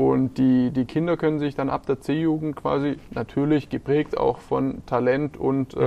[0.00, 4.80] Und die, die Kinder können sich dann ab der C-Jugend quasi natürlich geprägt auch von
[4.86, 5.80] Talent und äh,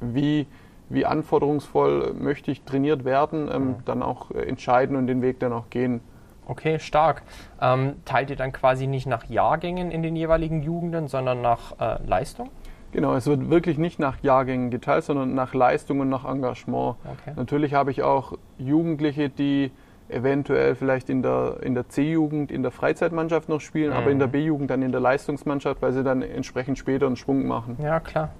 [0.00, 0.14] mhm.
[0.14, 0.46] wie,
[0.88, 3.74] wie anforderungsvoll möchte ich trainiert werden, ähm, mhm.
[3.84, 6.00] dann auch äh, entscheiden und den Weg dann auch gehen.
[6.46, 7.24] Okay, stark.
[7.60, 12.02] Ähm, teilt ihr dann quasi nicht nach Jahrgängen in den jeweiligen Jugenden, sondern nach äh,
[12.06, 12.48] Leistung?
[12.92, 16.96] Genau, es wird wirklich nicht nach Jahrgängen geteilt, sondern nach Leistung und nach Engagement.
[17.04, 17.34] Okay.
[17.36, 19.72] Natürlich habe ich auch Jugendliche, die
[20.08, 23.96] eventuell vielleicht in der, in der C-Jugend, in der Freizeitmannschaft noch spielen, mhm.
[23.96, 24.32] aber in der mhm.
[24.32, 27.76] B-Jugend dann in der Leistungsmannschaft, weil sie dann entsprechend später einen Schwung machen.
[27.82, 28.30] Ja, klar.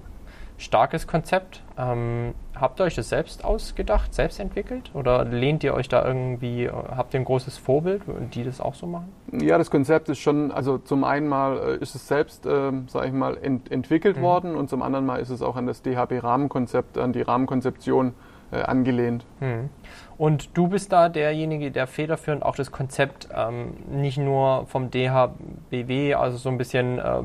[0.57, 1.63] Starkes Konzept.
[1.77, 4.91] Ähm, habt ihr euch das selbst ausgedacht, selbst entwickelt?
[4.93, 8.01] Oder lehnt ihr euch da irgendwie, habt ihr ein großes Vorbild,
[8.33, 9.09] die das auch so machen?
[9.31, 13.07] Ja, das Konzept ist schon, also zum einen mal äh, ist es selbst, äh, sage
[13.07, 14.21] ich mal, ent entwickelt mhm.
[14.21, 18.11] worden und zum anderen mal ist es auch an das DHB-Rahmenkonzept, an die Rahmenkonzeption äh,
[18.57, 19.25] angelehnt.
[19.39, 19.69] Mhm.
[20.17, 26.15] Und du bist da derjenige, der federführend auch das Konzept ähm, nicht nur vom DHBW,
[26.15, 27.23] also so ein bisschen äh,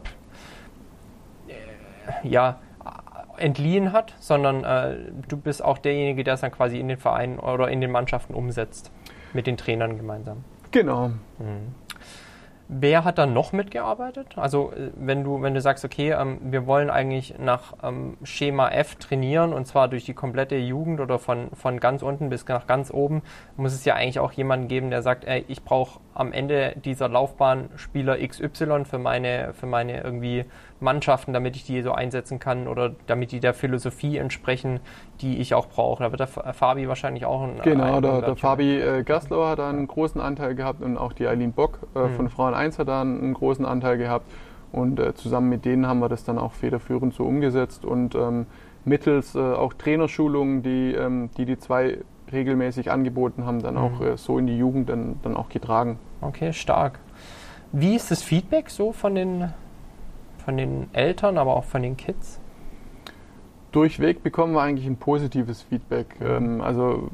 [2.23, 2.59] ja,
[3.37, 4.97] entliehen hat, sondern äh,
[5.29, 8.35] du bist auch derjenige, der es dann quasi in den Vereinen oder in den Mannschaften
[8.35, 8.93] umsetzt,
[9.33, 10.45] mit den Trainern gemeinsam.
[10.71, 11.09] Genau.
[11.39, 11.75] Mhm.
[12.69, 14.37] Wer hat da noch mitgearbeitet?
[14.37, 18.71] Also äh, wenn du, wenn du sagst, okay, ähm, wir wollen eigentlich nach ähm, Schema
[18.71, 22.67] F trainieren und zwar durch die komplette Jugend oder von, von ganz unten bis nach
[22.67, 23.23] ganz oben,
[23.57, 27.09] muss es ja eigentlich auch jemanden geben, der sagt, ey, ich brauche am Ende dieser
[27.09, 30.45] Laufbahn Spieler XY für meine, für meine irgendwie
[30.81, 34.81] Mannschaften, damit ich die so einsetzen kann oder damit die der Philosophie entsprechen,
[35.21, 36.03] die ich auch brauche.
[36.05, 39.69] Da wird der Fabi wahrscheinlich auch ein Genau, der, der Fabi äh, Gaslauer hat da
[39.69, 42.15] einen großen Anteil gehabt und auch die Eileen Bock äh, mhm.
[42.15, 44.31] von Frauen 1 hat da einen großen Anteil gehabt.
[44.73, 48.47] Und äh, zusammen mit denen haben wir das dann auch federführend so umgesetzt und ähm,
[48.85, 51.99] mittels äh, auch Trainerschulungen, die, ähm, die die zwei
[52.35, 53.81] regelmäßig angeboten haben, dann mhm.
[53.81, 55.99] auch äh, so in die Jugend dann, dann auch getragen.
[56.21, 56.99] Okay, stark.
[57.73, 59.53] Wie ist das Feedback so von den
[60.45, 62.39] von den Eltern, aber auch von den Kids?
[63.73, 66.17] Durchweg bekommen wir eigentlich ein positives Feedback.
[66.21, 67.11] Ähm, also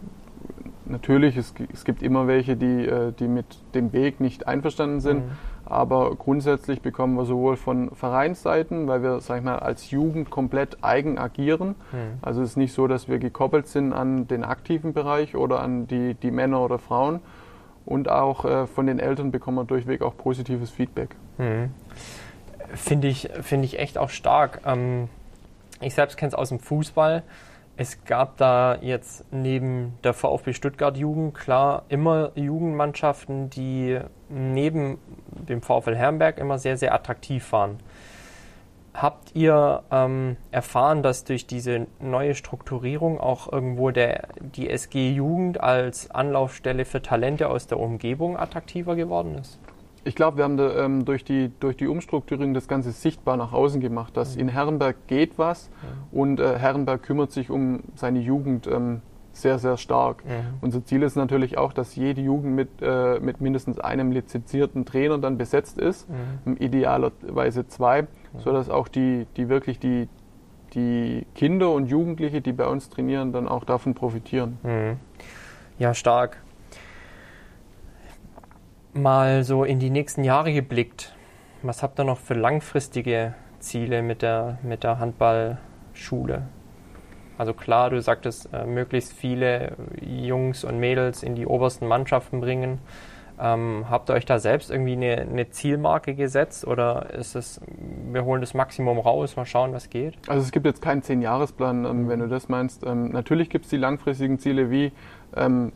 [0.85, 5.27] natürlich, es, es, gibt immer welche, die, äh, die mit dem Weg nicht einverstanden sind.
[5.27, 5.31] Mhm.
[5.71, 10.83] Aber grundsätzlich bekommen wir sowohl von Vereinsseiten, weil wir, sag ich mal, als Jugend komplett
[10.83, 11.77] eigen agieren.
[11.93, 12.19] Mhm.
[12.23, 15.87] Also es ist nicht so, dass wir gekoppelt sind an den aktiven Bereich oder an
[15.87, 17.21] die, die Männer oder Frauen.
[17.87, 21.15] Und auch äh, von den Eltern bekommen wir durchweg auch positives Feedback.
[21.39, 21.71] Mhm.
[22.75, 24.63] Finde ich, find ich echt auch stark.
[24.67, 25.09] Ähm,
[25.81, 27.23] ich selbst kenne es aus dem Fußball.
[27.77, 34.99] Es gab da jetzt neben der VfB Stuttgart Jugend klar immer Jugendmannschaften, die neben
[35.31, 37.79] dem VfL Herrenberg immer sehr, sehr attraktiv waren.
[38.93, 45.61] Habt ihr ähm, erfahren, dass durch diese neue Strukturierung auch irgendwo der, die SG Jugend
[45.61, 49.59] als Anlaufstelle für Talente aus der Umgebung attraktiver geworden ist?
[50.05, 53.53] Ich glaube, wir haben da, ähm, durch, die, durch die Umstrukturierung das Ganze sichtbar nach
[53.53, 54.43] außen gemacht, dass mhm.
[54.43, 56.19] in Herrenberg geht was mhm.
[56.19, 60.25] und äh, Herrenberg kümmert sich um seine Jugend ähm, sehr, sehr stark.
[60.25, 60.59] Mhm.
[60.61, 65.19] Unser Ziel ist natürlich auch, dass jede Jugend mit, äh, mit mindestens einem lizenzierten Trainer
[65.19, 66.09] dann besetzt ist,
[66.59, 68.07] idealerweise zwei,
[68.39, 70.09] sodass auch die, die wirklich die,
[70.75, 74.59] die Kinder und Jugendliche, die bei uns trainieren, dann auch davon profitieren.
[74.63, 74.97] Mhm.
[75.79, 76.39] Ja, stark
[78.95, 81.15] mal so in die nächsten Jahre geblickt,
[81.63, 86.43] was habt ihr noch für langfristige Ziele mit der, mit der Handballschule?
[87.39, 92.81] Also klar, du sagtest, äh, möglichst viele Jungs und Mädels in die obersten Mannschaften bringen.
[93.41, 97.59] Ähm, habt ihr euch da selbst irgendwie eine, eine, Zielmarke gesetzt oder ist es,
[98.13, 100.17] wir holen das Maximum raus, mal schauen, was geht?
[100.29, 102.85] Also es gibt jetzt keinen Zehn-Jahres-Plan, ähm, wenn du das meinst.
[102.85, 104.93] Ähm, natürlich gibt es die langfristigen Ziele wie
[105.35, 105.73] ähm,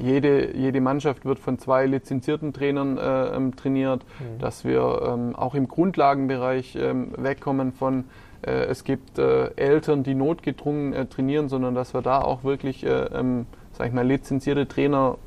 [0.00, 4.38] jede, jede Mannschaft wird von zwei lizenzierten Trainern äh, ähm, trainiert, mhm.
[4.38, 8.04] dass wir ähm, auch im Grundlagenbereich ähm, wegkommen von
[8.42, 12.84] äh, es gibt äh, Eltern, die notgedrungen äh, trainieren, sondern dass wir da auch wirklich,
[12.84, 15.18] äh, ähm, sag ich mal, lizenzierte Trainer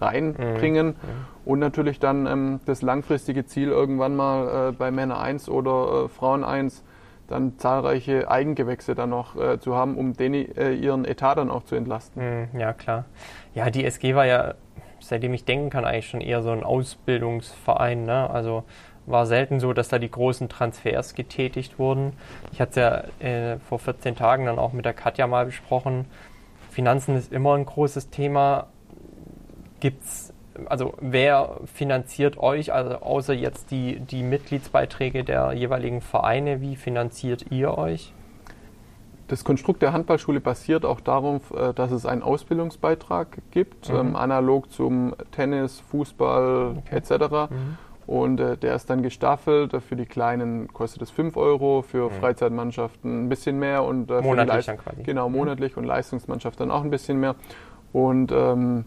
[0.00, 0.92] reinbringen mhm.
[0.92, 1.24] mhm.
[1.44, 6.44] und natürlich dann ähm, das langfristige Ziel irgendwann mal äh, bei Männer 1 oder Frauen
[6.44, 6.82] 1
[7.28, 11.64] dann zahlreiche Eigengewächse dann noch äh, zu haben, um den, äh, ihren Etat dann auch
[11.64, 12.48] zu entlasten.
[12.52, 13.04] Mhm, ja, klar.
[13.54, 14.54] Ja, die SG war ja,
[15.00, 18.04] seitdem ich denken kann, eigentlich schon eher so ein Ausbildungsverein.
[18.04, 18.30] Ne?
[18.30, 18.64] Also
[19.06, 22.12] war selten so, dass da die großen Transfers getätigt wurden.
[22.52, 22.76] Ich hatte es
[23.22, 26.06] ja äh, vor 14 Tagen dann auch mit der Katja mal besprochen.
[26.70, 28.66] Finanzen ist immer ein großes Thema.
[29.80, 30.32] Gibt es
[30.66, 37.46] also wer finanziert euch, also außer jetzt die, die Mitgliedsbeiträge der jeweiligen Vereine, wie finanziert
[37.50, 38.12] ihr euch?
[39.28, 43.96] Das Konstrukt der Handballschule basiert auch darauf, äh, dass es einen Ausbildungsbeitrag gibt, mhm.
[43.96, 46.96] ähm, analog zum Tennis, Fußball okay.
[46.96, 47.50] etc.
[47.50, 47.78] Mhm.
[48.06, 49.72] Und äh, der ist dann gestaffelt.
[49.82, 52.14] Für die Kleinen kostet es 5 Euro, für mhm.
[52.20, 55.02] Freizeitmannschaften ein bisschen mehr und äh, monatlich dann quasi.
[55.02, 55.36] Genau, mhm.
[55.36, 57.34] monatlich und Leistungsmannschaften dann auch ein bisschen mehr.
[57.92, 58.84] Und ähm,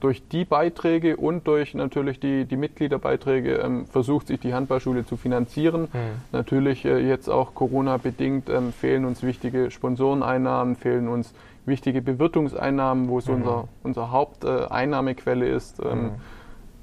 [0.00, 5.16] durch die Beiträge und durch natürlich die, die Mitgliederbeiträge ähm, versucht sich die Handballschule zu
[5.16, 5.82] finanzieren.
[5.92, 6.22] Mhm.
[6.32, 11.32] Natürlich äh, jetzt auch Corona-bedingt ähm, fehlen uns wichtige Sponsoreneinnahmen, fehlen uns
[11.64, 13.34] wichtige Bewirtungseinnahmen, wo es mhm.
[13.34, 15.80] unser, unser Haupteinnahmequelle äh, ist.
[15.80, 16.10] Ähm, mhm.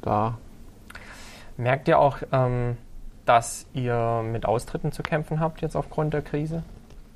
[0.02, 0.38] Da.
[1.58, 2.78] Merkt ihr auch, ähm,
[3.26, 6.64] dass ihr mit Austritten zu kämpfen habt jetzt aufgrund der Krise?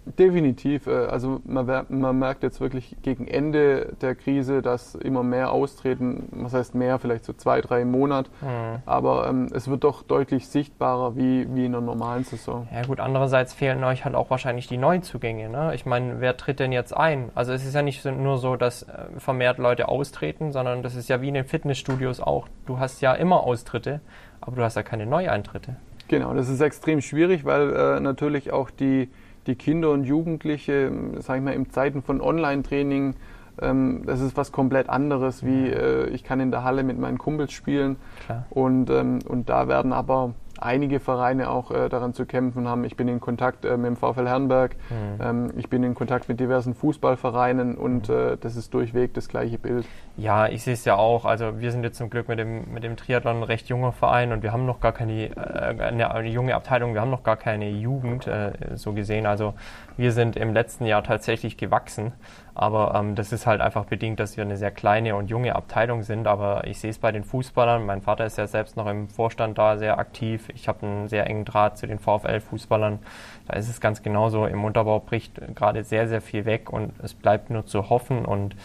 [0.05, 0.87] Definitiv.
[0.87, 6.29] Äh, also man, man, merkt jetzt wirklich gegen Ende der Krise, dass immer mehr austreten.
[6.31, 6.99] Was heißt mehr?
[6.99, 8.29] Vielleicht so zwei, drei im Monat.
[8.41, 8.81] Mhm.
[8.85, 12.67] Aber ähm, es wird doch deutlich sichtbarer wie, wie in einer normalen Saison.
[12.73, 15.49] Ja gut, andererseits fehlen euch halt auch wahrscheinlich die Neuzugänge.
[15.49, 15.73] Ne?
[15.73, 17.31] Ich meine, wer tritt denn jetzt ein?
[17.33, 21.09] Also es ist ja nicht nur so, dass äh, vermehrt Leute austreten, sondern das ist
[21.09, 22.47] ja wie in den Fitnessstudios auch.
[22.67, 24.01] Du hast ja immer Austritte,
[24.39, 25.77] aber du hast ja keine Neueintritte.
[26.07, 29.09] Genau, das ist extrem schwierig, weil äh, natürlich auch die
[29.47, 33.15] die Kinder und Jugendliche, sage ich mal, in Zeiten von Online-Training,
[33.61, 37.17] ähm, das ist was komplett anderes, wie äh, ich kann in der Halle mit meinen
[37.17, 37.97] Kumpels spielen.
[38.25, 38.45] Klar.
[38.49, 42.83] Und, ähm, und da werden aber einige Vereine auch äh, daran zu kämpfen haben.
[42.83, 45.21] Ich bin in Kontakt äh, mit dem VfL Herrenberg, mhm.
[45.21, 48.15] ähm, ich bin in Kontakt mit diversen Fußballvereinen und mhm.
[48.15, 49.85] äh, das ist durchweg das gleiche Bild.
[50.17, 51.25] Ja, ich sehe es ja auch.
[51.25, 54.31] Also wir sind jetzt zum Glück mit dem, mit dem Triathlon ein recht junger Verein
[54.31, 57.37] und wir haben noch gar keine, äh, eine, eine, junge Abteilung, wir haben noch gar
[57.37, 59.25] keine Jugend äh, so gesehen.
[59.25, 59.53] Also
[59.97, 62.13] wir sind im letzten Jahr tatsächlich gewachsen.
[62.55, 66.03] Aber ähm, das ist halt einfach bedingt, dass wir eine sehr kleine und junge Abteilung
[66.03, 66.25] sind.
[66.25, 67.85] Aber ich sehe es bei den Fußballern.
[67.85, 70.47] Mein Vater ist ja selbst noch im Vorstand da sehr aktiv.
[70.55, 72.99] Ich habe einen sehr engen Draht zu den VfL-Fußballern.
[73.47, 74.45] Da ist es ganz genauso.
[74.45, 78.23] Im Unterbau bricht gerade sehr, sehr viel weg und es bleibt nur zu hoffen.
[78.23, 78.55] Und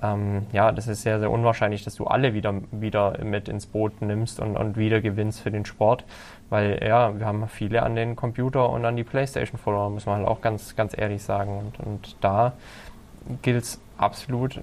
[0.00, 4.00] ähm, ja, das ist sehr, sehr unwahrscheinlich, dass du alle wieder, wieder mit ins Boot
[4.00, 6.04] nimmst und, und wieder gewinnst für den Sport.
[6.50, 10.18] Weil ja, wir haben viele an den Computer und an die Playstation verloren, muss man
[10.18, 11.58] halt auch ganz, ganz ehrlich sagen.
[11.58, 12.52] Und, und da
[13.42, 14.58] gilt es absolut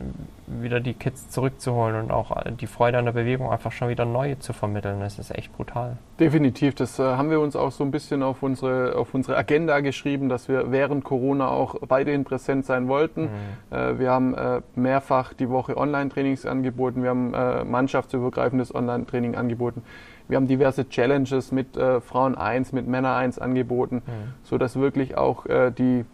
[0.47, 4.33] wieder die Kids zurückzuholen und auch die Freude an der Bewegung einfach schon wieder neu
[4.35, 4.99] zu vermitteln.
[4.99, 5.97] Das ist echt brutal.
[6.19, 6.73] Definitiv.
[6.73, 10.27] Das äh, haben wir uns auch so ein bisschen auf unsere, auf unsere Agenda geschrieben,
[10.27, 13.23] dass wir während Corona auch weiterhin präsent sein wollten.
[13.23, 13.77] Mhm.
[13.77, 17.03] Äh, wir haben äh, mehrfach die Woche Online-Trainings angeboten.
[17.03, 19.83] Wir haben äh, mannschaftsübergreifendes Online-Training angeboten.
[20.27, 24.33] Wir haben diverse Challenges mit äh, Frauen 1, mit Männer 1 angeboten, mhm.
[24.43, 26.05] sodass wirklich auch äh, die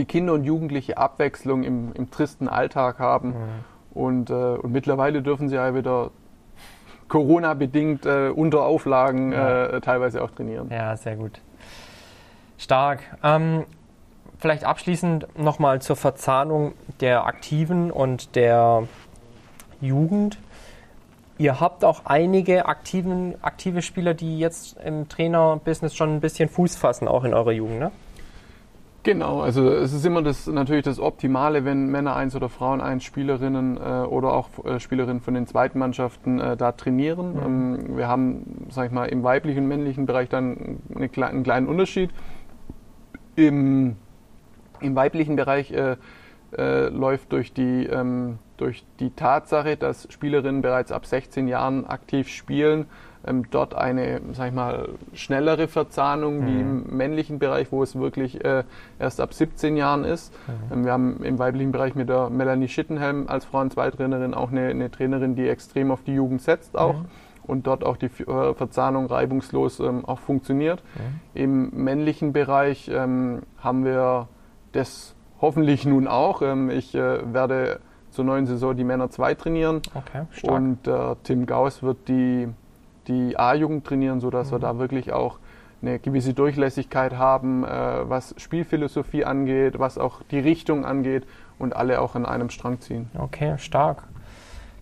[0.00, 3.28] die Kinder und Jugendliche Abwechslung im, im tristen Alltag haben.
[3.28, 3.34] Mhm.
[3.92, 6.10] Und, äh, und mittlerweile dürfen sie ja wieder
[7.08, 9.66] Corona-bedingt äh, unter Auflagen ja.
[9.66, 10.70] äh, teilweise auch trainieren.
[10.70, 11.40] Ja, sehr gut.
[12.56, 13.00] Stark.
[13.22, 13.64] Ähm,
[14.38, 18.84] vielleicht abschließend nochmal zur Verzahnung der Aktiven und der
[19.80, 20.38] Jugend.
[21.36, 26.76] Ihr habt auch einige aktiven, aktive Spieler, die jetzt im Trainerbusiness schon ein bisschen Fuß
[26.76, 27.90] fassen, auch in eurer Jugend, ne?
[29.02, 33.02] Genau, also es ist immer das, natürlich das Optimale, wenn Männer eins oder Frauen eins
[33.02, 37.32] Spielerinnen äh, oder auch äh, Spielerinnen von den zweiten Mannschaften äh, da trainieren.
[37.32, 37.42] Mhm.
[37.42, 41.66] Ähm, wir haben, sag ich mal, im weiblichen und männlichen Bereich dann eine, einen kleinen
[41.66, 42.10] Unterschied.
[43.36, 43.96] Im,
[44.80, 45.96] im weiblichen Bereich äh,
[46.58, 52.28] äh, läuft durch die, ähm, durch die Tatsache, dass Spielerinnen bereits ab 16 Jahren aktiv
[52.28, 52.84] spielen,
[53.26, 56.46] ähm, dort eine, sag ich mal, schnellere Verzahnung mhm.
[56.46, 58.64] wie im männlichen Bereich, wo es wirklich äh,
[58.98, 60.32] erst ab 17 Jahren ist.
[60.46, 60.72] Mhm.
[60.72, 64.90] Ähm, wir haben im weiblichen Bereich mit der Melanie Schittenhelm als Frauen-2-Trainerin auch eine, eine,
[64.90, 66.94] Trainerin, die extrem auf die Jugend setzt auch.
[66.94, 67.06] Mhm.
[67.42, 70.82] Und dort auch die äh, Verzahnung reibungslos ähm, auch funktioniert.
[70.94, 71.20] Mhm.
[71.34, 74.28] Im männlichen Bereich ähm, haben wir
[74.72, 76.42] das hoffentlich nun auch.
[76.42, 77.80] Ähm, ich äh, werde
[78.10, 79.82] zur neuen Saison die Männer 2 trainieren.
[79.94, 80.54] Okay, stark.
[80.54, 82.48] Und äh, Tim Gauss wird die
[83.10, 84.54] die A-Jugend trainieren, sodass mhm.
[84.54, 85.38] wir da wirklich auch
[85.82, 91.26] eine gewisse Durchlässigkeit haben, äh, was Spielphilosophie angeht, was auch die Richtung angeht
[91.58, 93.10] und alle auch an einem Strang ziehen.
[93.18, 94.04] Okay, stark.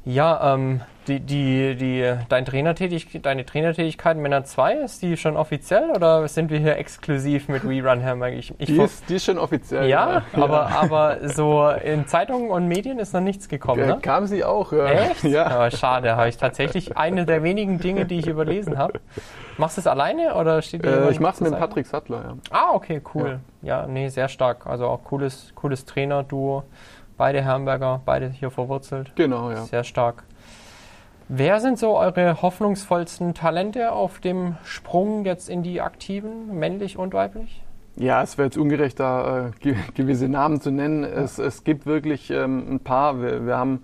[0.08, 5.90] Ja, ähm, die, die, die, dein Trainertätig, deine Trainertätigkeit Männer 2, ist die schon offiziell
[5.90, 8.28] oder sind wir hier exklusiv mit We Run Hammer?
[8.28, 9.86] Ich, ich die, ist, die ist schon offiziell.
[9.86, 13.98] Ja, ja, Aber, aber so in Zeitungen und Medien ist noch nichts gekommen, ne?
[14.00, 14.72] Kam sie auch.
[14.72, 14.86] Ja.
[14.86, 15.24] Echt?
[15.24, 15.46] Ja.
[15.46, 19.00] Aber schade, habe ich tatsächlich eine der wenigen Dinge, die ich überlesen habe.
[19.58, 22.36] Machst du es alleine oder steht äh, Ich mache es mit Patrick Sattler, ja.
[22.50, 23.40] Ah, okay, cool.
[23.60, 23.82] Ja.
[23.82, 24.66] ja, nee, sehr stark.
[24.66, 26.64] Also auch cooles, cooles Trainer-Duo.
[27.18, 29.12] Beide Herrenberger, beide hier verwurzelt.
[29.16, 29.64] Genau, ja.
[29.64, 30.22] Sehr stark.
[31.28, 37.12] Wer sind so eure hoffnungsvollsten Talente auf dem Sprung jetzt in die Aktiven, männlich und
[37.12, 37.62] weiblich?
[37.96, 41.02] Ja, es wäre jetzt ungerecht, da äh, gewisse Namen zu nennen.
[41.02, 43.20] Es, es, gibt wirklich ähm, ein paar.
[43.20, 43.82] Wir, wir haben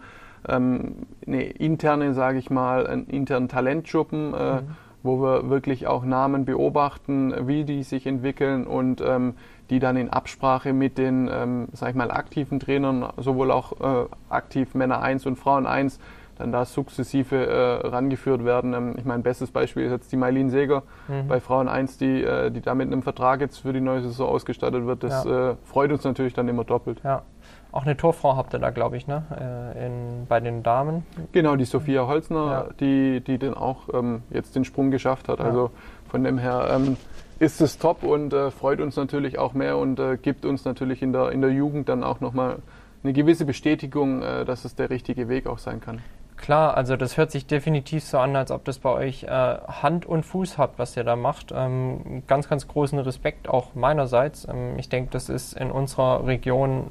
[0.48, 4.76] ähm, eine interne, sage ich mal, einen internen Talentschuppen, äh, mhm.
[5.02, 9.34] wo wir wirklich auch Namen beobachten, wie die sich entwickeln und ähm,
[9.70, 14.06] die dann in Absprache mit den, ähm, sag ich mal, aktiven Trainern, sowohl auch äh,
[14.28, 15.98] aktiv Männer 1 und Frauen 1,
[16.36, 18.74] dann da sukzessive äh, rangeführt werden.
[18.74, 21.28] Ähm, ich meine, bestes Beispiel ist jetzt die Mailin Seger mhm.
[21.28, 24.28] bei Frauen 1, die, äh, die da mit einem Vertrag jetzt für die neue Saison
[24.28, 25.02] ausgestattet wird.
[25.02, 25.50] Das ja.
[25.50, 27.00] äh, freut uns natürlich dann immer doppelt.
[27.04, 27.22] Ja.
[27.72, 29.24] Auch eine Torfrau habt ihr da, glaube ich, ne?
[29.74, 31.04] Äh, in, bei den Damen.
[31.32, 32.66] Genau, die Sophia Holzner, ja.
[32.78, 35.40] die, die dann auch ähm, jetzt den Sprung geschafft hat.
[35.40, 35.70] Also
[36.08, 36.96] von dem her ähm,
[37.38, 41.02] ist es top und äh, freut uns natürlich auch mehr und äh, gibt uns natürlich
[41.02, 42.58] in der, in der Jugend dann auch nochmal
[43.02, 46.00] eine gewisse Bestätigung, äh, dass es der richtige Weg auch sein kann.
[46.36, 50.04] Klar, also das hört sich definitiv so an, als ob das bei euch äh, Hand
[50.04, 51.52] und Fuß habt, was ihr da macht.
[51.54, 54.46] Ähm, ganz, ganz großen Respekt auch meinerseits.
[54.48, 56.90] Ähm, ich denke, das ist in unserer Region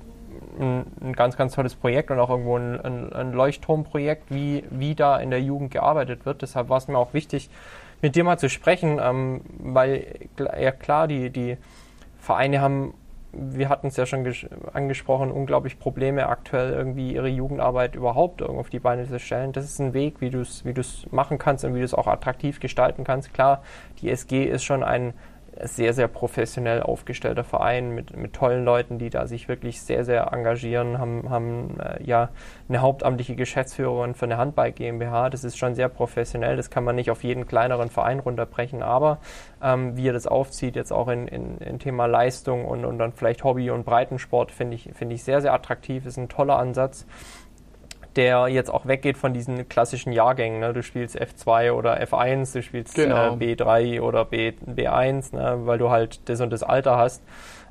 [0.60, 4.96] ein, ein, ganz, ganz tolles Projekt und auch irgendwo ein, ein, ein Leuchtturmprojekt, wie, wie
[4.96, 6.42] da in der Jugend gearbeitet wird.
[6.42, 7.50] Deshalb war es mir auch wichtig,
[8.04, 11.58] mit dir mal zu sprechen, ähm, weil ja klar, die, die
[12.20, 12.94] Vereine haben,
[13.32, 14.28] wir hatten es ja schon
[14.74, 19.54] angesprochen, unglaublich Probleme aktuell irgendwie ihre Jugendarbeit überhaupt auf die Beine zu stellen.
[19.54, 20.74] Das ist ein Weg, wie du es wie
[21.16, 23.34] machen kannst und wie du es auch attraktiv gestalten kannst.
[23.34, 23.64] Klar,
[24.02, 25.14] die SG ist schon ein
[25.64, 30.32] sehr, sehr professionell aufgestellter Verein mit, mit tollen Leuten, die da sich wirklich sehr, sehr
[30.32, 32.30] engagieren, haben, haben äh, ja
[32.70, 35.30] eine hauptamtliche Geschäftsführerin für eine Handball GmbH.
[35.30, 39.20] Das ist schon sehr professionell, das kann man nicht auf jeden kleineren Verein runterbrechen, aber
[39.62, 43.14] ähm, wie er das aufzieht, jetzt auch in, in, in Thema Leistung und, und dann
[43.14, 47.06] vielleicht Hobby und Breitensport, finde ich, find ich sehr, sehr attraktiv, ist ein toller Ansatz
[48.16, 50.60] der jetzt auch weggeht von diesen klassischen Jahrgängen.
[50.60, 50.74] Ne?
[50.74, 53.36] Du spielst F2 oder F1, du spielst genau.
[53.36, 55.60] äh, B3 oder B, B1, ne?
[55.66, 57.24] weil du halt das und das Alter hast.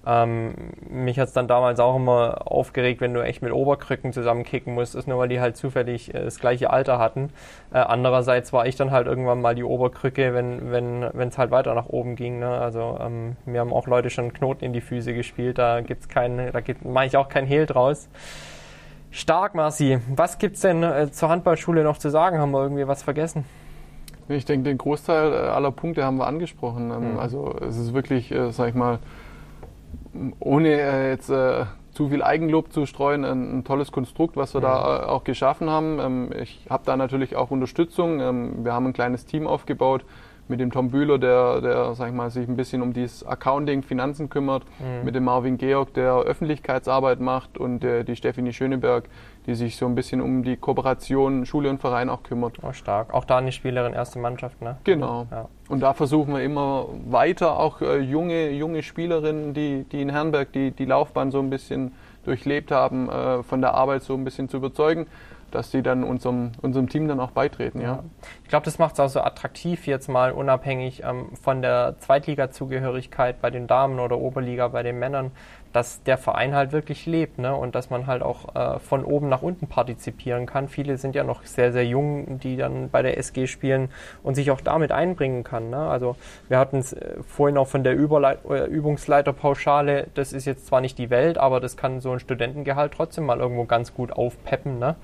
[0.05, 0.55] Ähm,
[0.89, 5.07] mich hat es dann damals auch immer aufgeregt, wenn du echt mit Oberkrücken zusammenkicken musstest,
[5.07, 7.31] nur weil die halt zufällig äh, das gleiche Alter hatten.
[7.73, 11.75] Äh, andererseits war ich dann halt irgendwann mal die Oberkrücke, wenn wenn es halt weiter
[11.75, 12.41] nach oben ging.
[12.41, 12.49] Ne?
[12.49, 16.53] Also ähm, mir haben auch Leute schon Knoten in die Füße gespielt, da gibt's keinen,
[16.53, 18.09] da mache ich auch kein Hehl draus.
[19.15, 19.99] Stark, Marci.
[20.17, 22.39] Was gibt es denn äh, zur Handballschule noch zu sagen?
[22.39, 23.45] Haben wir irgendwie was vergessen?
[24.29, 26.91] Ich denke, den Großteil aller Punkte haben wir angesprochen.
[26.91, 27.19] Ähm, mhm.
[27.19, 29.01] Also es ist wirklich, äh, sag ich mal,
[30.41, 34.61] ohne äh, jetzt äh, zu viel Eigenlob zu streuen, ein, ein tolles Konstrukt, was wir
[34.61, 34.65] mhm.
[34.65, 35.99] da auch geschaffen haben.
[36.01, 38.19] Ähm, ich habe da natürlich auch Unterstützung.
[38.19, 40.07] Ähm, wir haben ein kleines Team aufgebaut
[40.49, 43.83] mit dem Tom Bühler, der, der sag ich mal, sich ein bisschen um dieses Accounting,
[43.83, 45.05] Finanzen kümmert, mhm.
[45.05, 49.05] mit dem Marvin Georg, der Öffentlichkeitsarbeit macht und der, die Stefanie Schöneberg,
[49.47, 52.59] die sich so ein bisschen um die Kooperation Schule und Verein auch kümmert.
[52.63, 53.13] Oh, stark.
[53.13, 54.77] Auch da eine Spielerin erste Mannschaft, ne?
[54.85, 55.27] Genau.
[55.31, 55.49] Ja.
[55.69, 60.53] Und da versuchen wir immer weiter auch äh, junge, junge Spielerinnen, die, die in Herrenberg
[60.53, 61.93] die, die Laufbahn so ein bisschen
[62.25, 65.07] durchlebt haben, äh, von der Arbeit so ein bisschen zu überzeugen
[65.55, 67.81] dass die dann unserem, unserem Team dann auch beitreten.
[67.81, 68.03] Ja.
[68.43, 73.41] Ich glaube, das macht es auch so attraktiv, jetzt mal unabhängig ähm, von der Zweitliga-Zugehörigkeit
[73.41, 75.33] bei den Damen oder Oberliga bei den Männern,
[75.73, 77.55] dass der Verein halt wirklich lebt ne?
[77.55, 80.69] und dass man halt auch äh, von oben nach unten partizipieren kann.
[80.69, 83.89] Viele sind ja noch sehr, sehr jung, die dann bei der SG spielen
[84.23, 85.71] und sich auch damit einbringen kann.
[85.71, 85.79] Ne?
[85.79, 86.17] Also
[86.49, 90.81] wir hatten es äh, vorhin auch von der Überleit äh, Übungsleiterpauschale, das ist jetzt zwar
[90.81, 94.79] nicht die Welt, aber das kann so ein Studentengehalt trotzdem mal irgendwo ganz gut aufpeppen.
[94.79, 94.97] Ne?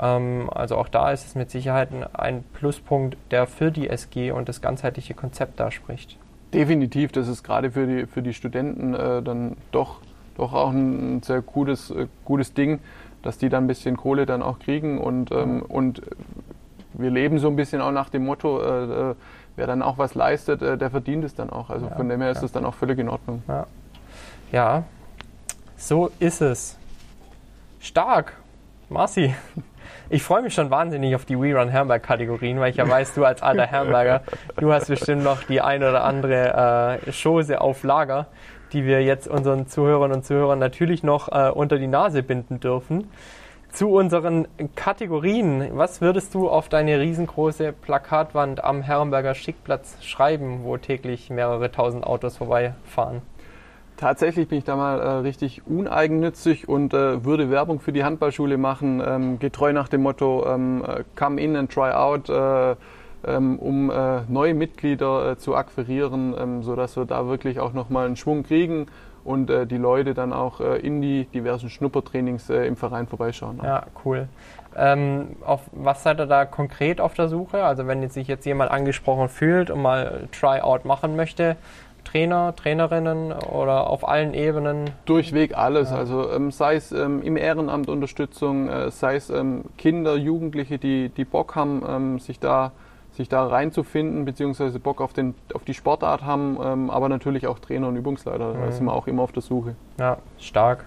[0.00, 4.30] Ähm, also auch da ist es mit Sicherheit ein, ein Pluspunkt, der für die SG
[4.30, 6.18] und das ganzheitliche Konzept da spricht.
[6.54, 10.00] Definitiv, das ist gerade für die, für die Studenten äh, dann doch
[10.36, 12.80] doch auch ein sehr gutes, äh, gutes Ding,
[13.22, 16.02] dass die dann ein bisschen Kohle dann auch kriegen und, ähm, und
[16.92, 19.14] wir leben so ein bisschen auch nach dem Motto, äh, äh,
[19.56, 21.70] wer dann auch was leistet, äh, der verdient es dann auch.
[21.70, 23.42] Also ja, von dem her ist es dann auch völlig in Ordnung.
[23.48, 23.66] Ja.
[24.52, 24.82] ja,
[25.76, 26.78] so ist es.
[27.80, 28.34] Stark,
[28.88, 29.34] Marci.
[30.10, 33.14] Ich freue mich schon wahnsinnig auf die We Run Herrenberg Kategorien, weil ich ja weiß,
[33.14, 34.22] du als alter Herrenberger,
[34.56, 38.26] du hast bestimmt noch die ein oder andere äh, Chose auf Lager,
[38.74, 43.08] die wir jetzt unseren Zuhörern und Zuhörern natürlich noch äh, unter die Nase binden dürfen.
[43.70, 44.46] Zu unseren
[44.76, 45.70] Kategorien.
[45.72, 52.04] Was würdest du auf deine riesengroße Plakatwand am Herrenberger Schickplatz schreiben, wo täglich mehrere tausend
[52.04, 53.22] Autos vorbeifahren?
[53.96, 58.58] Tatsächlich bin ich da mal äh, richtig uneigennützig und äh, würde Werbung für die Handballschule
[58.58, 62.28] machen, ähm, getreu nach dem Motto ähm, äh, Come in and try out.
[62.28, 62.76] Äh,
[63.26, 68.16] um äh, neue Mitglieder äh, zu akquirieren, ähm, sodass wir da wirklich auch nochmal einen
[68.16, 68.86] Schwung kriegen
[69.24, 73.58] und äh, die Leute dann auch in die diversen Schnuppertrainings im Verein vorbeischauen.
[73.62, 74.28] Ja, cool.
[74.76, 77.64] Ähm, auf was seid ihr da konkret auf der Suche?
[77.64, 81.56] Also wenn sich jetzt jemand angesprochen fühlt und mal Tryout machen möchte,
[82.04, 84.90] Trainer, Trainerinnen oder auf allen Ebenen?
[85.06, 85.90] Durchweg alles.
[85.90, 85.96] Ja.
[85.96, 91.08] Also ähm, sei es ähm, im Ehrenamt Unterstützung, äh, sei es ähm, Kinder, Jugendliche, die,
[91.08, 92.72] die Bock haben, ähm, sich da
[93.16, 97.58] sich da reinzufinden, beziehungsweise Bock auf, den, auf die Sportart haben, ähm, aber natürlich auch
[97.58, 98.54] Trainer und Übungsleiter.
[98.54, 98.60] Mhm.
[98.60, 99.76] Da sind wir auch immer auf der Suche.
[99.98, 100.84] Ja, stark.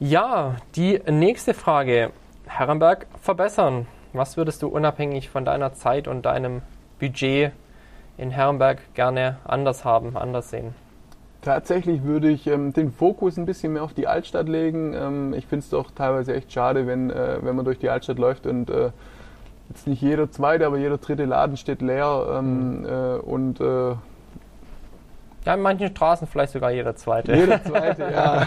[0.00, 2.10] Ja, die nächste Frage.
[2.46, 3.86] Herrenberg verbessern.
[4.12, 6.62] Was würdest du unabhängig von deiner Zeit und deinem
[6.98, 7.52] Budget
[8.16, 10.74] in Herrenberg gerne anders haben, anders sehen?
[11.42, 14.92] Tatsächlich würde ich ähm, den Fokus ein bisschen mehr auf die Altstadt legen.
[14.94, 18.18] Ähm, ich finde es doch teilweise echt schade, wenn, äh, wenn man durch die Altstadt
[18.18, 18.90] läuft und äh,
[19.68, 22.86] jetzt nicht jeder zweite, aber jeder dritte Laden steht leer ähm, mhm.
[22.86, 23.94] äh, und äh,
[25.48, 27.34] ja, in manchen Straßen vielleicht sogar jeder zweite.
[27.34, 28.46] Jeder zweite, ja.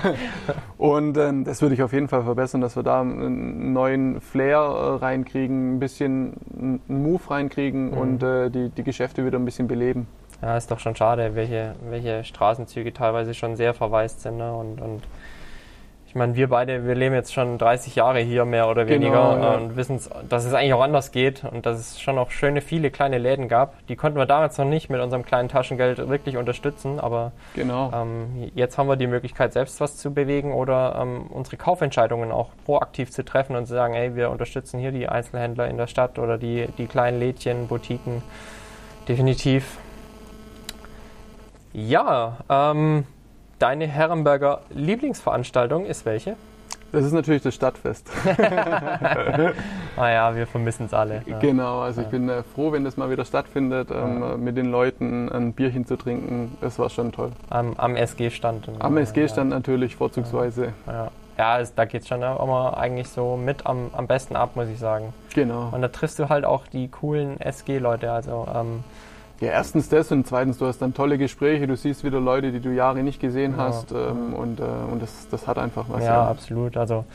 [0.77, 4.57] Und ähm, das würde ich auf jeden Fall verbessern, dass wir da einen neuen Flair
[4.59, 7.97] äh, reinkriegen, ein bisschen einen Move reinkriegen mhm.
[7.97, 10.05] und äh, die, die Geschäfte wieder ein bisschen beleben.
[10.43, 14.37] Ja, ist doch schon schade, welche, welche Straßenzüge teilweise schon sehr verwaist sind.
[14.37, 14.53] Ne?
[14.53, 15.01] Und, und
[16.11, 19.37] ich meine, wir beide, wir leben jetzt schon 30 Jahre hier mehr oder weniger genau,
[19.37, 19.53] ja.
[19.55, 19.97] und wissen,
[20.27, 23.47] dass es eigentlich auch anders geht und dass es schon auch schöne, viele kleine Läden
[23.47, 23.87] gab.
[23.87, 27.93] Die konnten wir damals noch nicht mit unserem kleinen Taschengeld wirklich unterstützen, aber genau.
[27.95, 32.49] ähm, jetzt haben wir die Möglichkeit, selbst was zu bewegen oder ähm, unsere Kaufentscheidungen auch
[32.65, 36.19] proaktiv zu treffen und zu sagen, ey, wir unterstützen hier die Einzelhändler in der Stadt
[36.19, 38.21] oder die, die kleinen Lädchen, Boutiquen.
[39.07, 39.77] Definitiv.
[41.71, 43.05] Ja, ähm,
[43.61, 46.35] Deine Herrenberger Lieblingsveranstaltung ist welche?
[46.91, 48.09] Das ist natürlich das Stadtfest.
[49.97, 51.21] ah ja, wir vermissen es alle.
[51.27, 51.37] Ja.
[51.37, 54.35] Genau, also ich bin äh, froh, wenn das mal wieder stattfindet, ähm, ja.
[54.35, 56.57] mit den Leuten ein Bierchen zu trinken.
[56.59, 57.33] Das war schon toll.
[57.51, 58.67] Am, am SG-Stand.
[58.79, 59.57] Am SG-Stand ja.
[59.57, 60.73] natürlich, vorzugsweise.
[60.87, 61.11] Ja.
[61.37, 64.69] ja, es, da geht es schon immer eigentlich so mit am, am besten ab, muss
[64.69, 65.13] ich sagen.
[65.35, 65.69] Genau.
[65.71, 68.11] Und da triffst du halt auch die coolen SG-Leute.
[68.11, 68.83] Also ähm,
[69.41, 72.59] Ja, erstens das und zweitens, du hast dann tolle Gespräche, du siehst wieder Leute, die
[72.59, 73.63] du Jahre nicht gesehen Ja.
[73.65, 76.03] hast ähm, und, äh, und das, das hat einfach was.
[76.05, 76.77] ja, absolut.
[76.77, 77.05] Also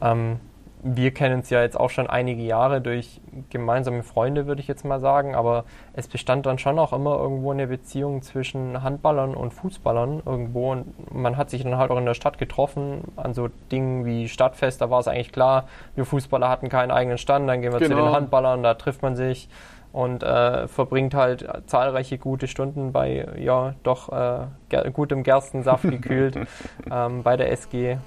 [0.00, 0.40] ähm,
[0.86, 4.84] wir kennen uns ja jetzt auch schon einige Jahre durch gemeinsame Freunde, würde ich jetzt
[4.84, 5.64] mal sagen, aber
[5.94, 11.14] es bestand dann schon auch immer irgendwo eine Beziehung zwischen Handballern und Fußballern irgendwo und
[11.14, 14.80] man hat sich dann halt auch in der Stadt getroffen an so Dingen wie Stadtfest,
[14.82, 17.88] da war es eigentlich klar, wir Fußballer hatten keinen eigenen Stand, dann gehen wir zu
[17.88, 18.04] Genau.
[18.04, 19.48] den Handballern, da trifft man sich
[19.94, 26.36] und äh, verbringt halt zahlreiche gute Stunden bei ja doch äh, ger gutem Gerstensaft gekühlt
[26.90, 27.98] ähm, bei der SG.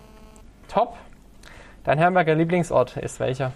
[0.68, 0.98] Top.
[1.86, 3.54] Dein Herrenberger Lieblingsort ist welcher?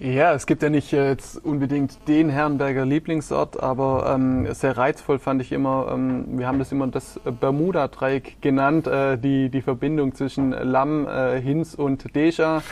[0.00, 5.18] Ja, es gibt ja nicht äh, jetzt unbedingt den Herrenberger Lieblingsort, aber ähm, sehr reizvoll
[5.18, 10.14] fand ich immer, ähm, wir haben das immer das Bermuda-Dreieck genannt, äh, die, die Verbindung
[10.14, 12.62] zwischen Lamm, äh, Hinz und Deja.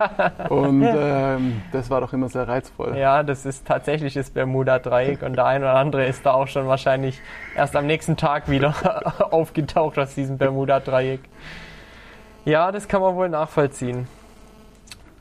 [0.50, 2.94] Und ähm, das war doch immer sehr reizvoll.
[2.98, 6.66] Ja, das ist tatsächlich das Bermuda-Dreieck und der ein oder andere ist da auch schon
[6.66, 7.20] wahrscheinlich
[7.56, 8.74] erst am nächsten Tag wieder
[9.32, 11.20] aufgetaucht aus diesem Bermuda-Dreieck.
[12.44, 14.06] Ja, das kann man wohl nachvollziehen.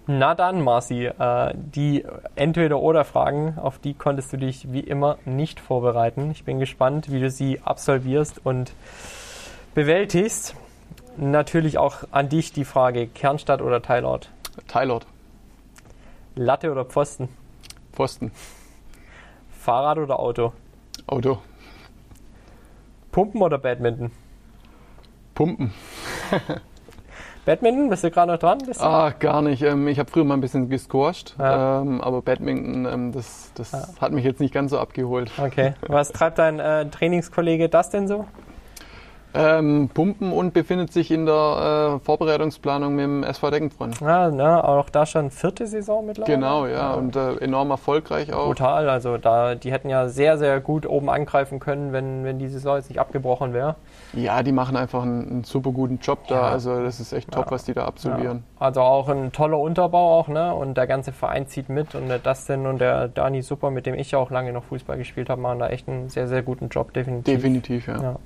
[0.05, 6.31] Na dann, Marci, äh, die Entweder-Oder-Fragen, auf die konntest du dich wie immer nicht vorbereiten.
[6.31, 8.73] Ich bin gespannt, wie du sie absolvierst und
[9.73, 10.55] bewältigst.
[11.15, 14.29] Natürlich auch an dich die Frage, Kernstadt oder Teilort?
[14.67, 15.05] Teilort,
[16.35, 17.29] Latte oder Pfosten?
[17.93, 18.31] Pfosten,
[19.57, 20.51] Fahrrad oder Auto?
[21.07, 21.37] Auto,
[23.11, 24.11] Pumpen oder Badminton?
[25.33, 25.71] Pumpen.
[27.45, 28.59] Badminton, bist du gerade noch dran?
[28.79, 29.61] Ah, gar nicht.
[29.63, 31.81] Ähm, ich habe früher mal ein bisschen gesquasht, Ja.
[31.81, 33.83] ähm, aber Badminton, ähm, das, das Ja.
[33.99, 35.29] hat mich jetzt nicht ganz so abgeholt.
[35.37, 35.73] Okay.
[35.87, 38.25] Was treibt dein äh, Trainingskollege das denn so?
[39.35, 43.99] Ähm, Pumpen und befindet sich in der äh, Vorbereitungsplanung mit dem SV Deggenfreund.
[43.99, 46.35] Ja, ne, auch da schon vierte Saison mittlerweile.
[46.35, 48.45] Genau, ja, und äh, enorm erfolgreich auch.
[48.45, 52.47] Brutal, also da, die hätten ja sehr, sehr gut oben angreifen können, wenn, wenn die
[52.47, 53.75] Saison jetzt nicht abgebrochen wäre.
[54.13, 56.35] Ja, die machen einfach einen, einen super guten Job da.
[56.35, 56.41] Ja.
[56.43, 57.51] Also das ist echt top, Ja.
[57.51, 58.43] was die da absolvieren.
[58.59, 60.53] Also auch ein toller Unterbau auch, ne?
[60.53, 63.95] Und der ganze Verein zieht mit und der Dustin und der Dani Super, mit dem
[63.95, 66.69] ich ja auch lange noch Fußball gespielt habe, machen da echt einen sehr, sehr guten
[66.69, 67.33] Job, definitiv.
[67.35, 68.17] Definitiv, ja.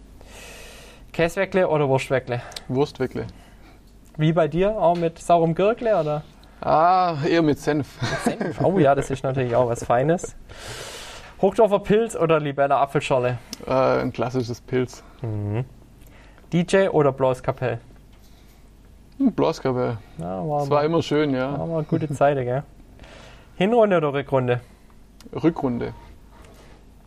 [1.17, 2.43] Käsweckle oder Wurstweckle?
[2.67, 3.25] Wurstwickle.
[4.17, 6.21] Wie bei dir, auch mit saurem Gürkle oder?
[6.61, 7.87] Ah, eher mit Senf.
[8.23, 8.61] Senf.
[8.61, 10.35] Oh ja, das ist natürlich auch was Feines.
[11.41, 13.39] Hochdorfer Pilz oder Libella Apfelschorle?
[13.65, 15.03] äh, ein klassisches Pilz.
[16.53, 17.79] DJ oder Blaues Kapell?
[19.17, 19.97] Hm, Blaskapelle.
[20.19, 21.57] Ja, war, Das war immer schön, ja.
[21.57, 22.61] war mal gute Zeit, gell?
[23.55, 24.61] Hinrunde oder Rückrunde?
[25.33, 25.95] Rückrunde.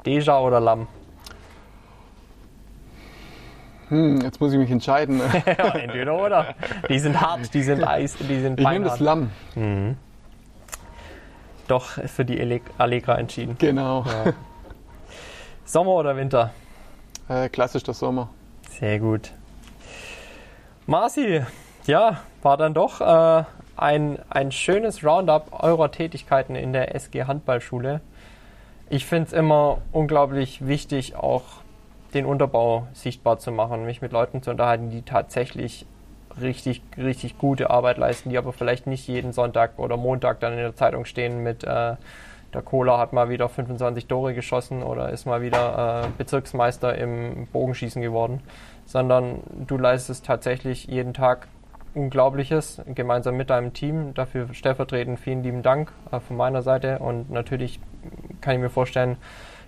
[0.05, 0.89] Deja oder Lamm?
[3.91, 5.21] Hm, jetzt muss ich mich entscheiden.
[5.47, 6.55] ja, entweder oder.
[6.89, 9.01] Die sind hart, die sind eis, die sind Ich nehme das.
[9.01, 9.31] Lamm.
[11.69, 13.57] Doch für die Allegra entschieden.
[13.59, 14.05] Genau.
[15.65, 16.51] Sommer oder Winter?
[17.29, 18.29] Äh, klassisch der Sommer.
[18.71, 19.33] Sehr gut.
[20.87, 21.43] Marci,
[21.87, 23.45] ja, war dann doch äh,
[23.77, 28.01] ein, ein schönes Roundup eurer Tätigkeiten in der SG Handballschule.
[28.89, 31.45] Ich finde es immer unglaublich wichtig, auch
[32.15, 35.87] den Unterbau sichtbar zu machen, mich mit Leuten zu unterhalten, die tatsächlich
[36.41, 40.59] richtig, richtig gute Arbeit leisten, die aber vielleicht nicht jeden Sonntag oder Montag dann in
[40.59, 41.97] der Zeitung stehen mit äh,
[42.53, 47.47] der Cola hat mal wieder 25 Tore geschossen oder ist mal wieder äh, Bezirksmeister im
[47.53, 48.41] Bogenschießen geworden,
[48.87, 51.47] sondern du leistest tatsächlich jeden Tag
[51.95, 54.15] Unglaubliches gemeinsam mit deinem Team.
[54.15, 57.81] Dafür stellvertretend vielen lieben Dank äh, von meiner Seite und natürlich
[58.41, 59.17] kann ich mir vorstellen,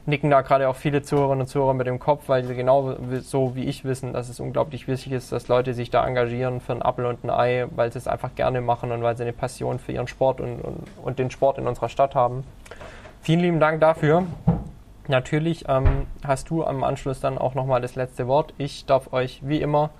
[0.06, 3.54] nicken da gerade auch viele Zuhörerinnen und Zuhörer mit dem Kopf, weil sie genau so
[3.54, 6.82] wie ich wissen, dass es unglaublich wichtig ist, dass Leute sich da engagieren für ein
[6.82, 9.78] Apfel und ein Ei, weil sie es einfach gerne machen und weil sie eine Passion
[9.78, 12.44] für ihren Sport und, und, und den Sport in unserer Stadt haben.
[13.20, 14.24] Vielen lieben Dank dafür.
[15.08, 18.54] Natürlich ähm, hast du am Anschluss dann auch nochmal das letzte Wort.
[18.58, 19.90] Ich darf euch wie immer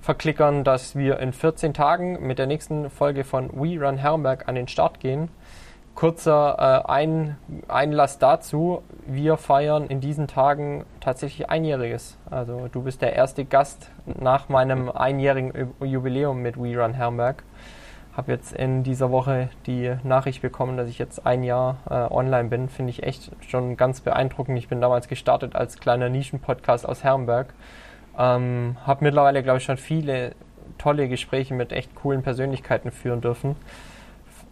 [0.00, 4.54] verklickern, dass wir in 14 Tagen mit der nächsten Folge von We Run Herrenberg an
[4.54, 5.28] den Start gehen.
[5.98, 8.84] Kurzer äh, Ein Einlass dazu.
[9.04, 12.16] Wir feiern in diesen Tagen tatsächlich Einjähriges.
[12.30, 17.42] Also du bist der erste Gast nach meinem einjährigen Jubiläum mit We Run Herrenberg.
[18.16, 22.48] Habe jetzt in dieser Woche die Nachricht bekommen, dass ich jetzt ein Jahr äh, online
[22.48, 22.68] bin.
[22.68, 24.56] Finde ich echt schon ganz beeindruckend.
[24.56, 27.52] Ich bin damals gestartet als kleiner Nischenpodcast aus Herrenberg.
[28.16, 30.36] Ähm, habe mittlerweile, glaube ich, schon viele
[30.78, 33.56] tolle Gespräche mit echt coolen Persönlichkeiten führen dürfen.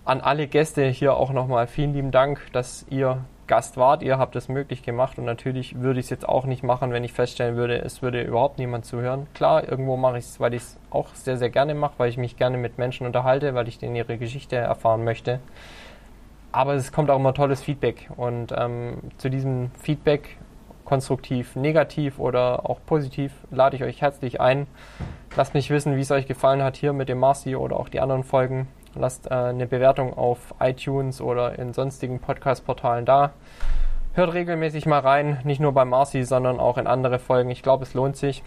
[0.07, 4.05] An alle Gäste hier auch nochmal vielen lieben Dank, dass ihr Gast wart.
[4.05, 7.03] Ihr habt es möglich gemacht und natürlich würde ich es jetzt auch nicht machen, wenn
[7.03, 9.27] ich feststellen würde, es würde überhaupt niemand zuhören.
[9.35, 12.19] Klar, irgendwo mache ich es, weil ich es auch sehr, sehr gerne mache, weil ich
[12.19, 15.41] mich gerne mit Menschen unterhalte, weil ich denen ihre Geschichte erfahren möchte.
[16.53, 20.37] Aber es kommt auch immer tolles Feedback und ähm, zu diesem Feedback
[20.85, 24.69] konstruktiv, negativ oder auch positiv, lade ich euch herzlich ein.
[25.35, 27.99] Lasst mich wissen, wie es euch gefallen hat hier mit dem Marci oder auch die
[27.99, 28.69] anderen Folgen.
[28.99, 33.33] Lasst äh, eine Bewertung auf iTunes oder in sonstigen Podcast-Portalen da.
[34.15, 37.51] Hört regelmäßig mal rein, nicht nur bei Marci, sondern auch in andere Folgen.
[37.51, 38.43] Ich glaube, es lohnt sich.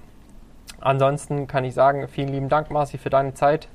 [0.82, 3.68] Ansonsten kann ich sagen, vielen lieben Dank, Marci, für deine Zeit.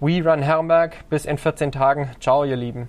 [0.00, 1.08] We Run Herrenberg.
[1.10, 2.10] Bis in 14 Tagen.
[2.20, 2.88] Ciao, ihr Lieben.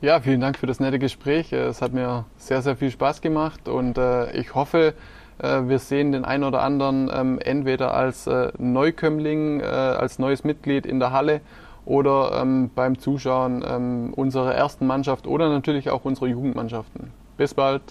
[0.00, 1.52] Ja, vielen Dank für das nette Gespräch.
[1.52, 4.94] Es hat mir sehr, sehr viel Spaß gemacht und äh, ich hoffe,
[5.38, 10.42] äh, wir sehen den einen oder anderen ähm, entweder als äh, Neukömmling, äh, als neues
[10.42, 11.40] Mitglied in der Halle
[11.84, 17.10] oder ähm, beim Zuschauen ähm, unserer ersten Mannschaft oder natürlich auch unserer Jugendmannschaften.
[17.36, 17.82] Bis bald.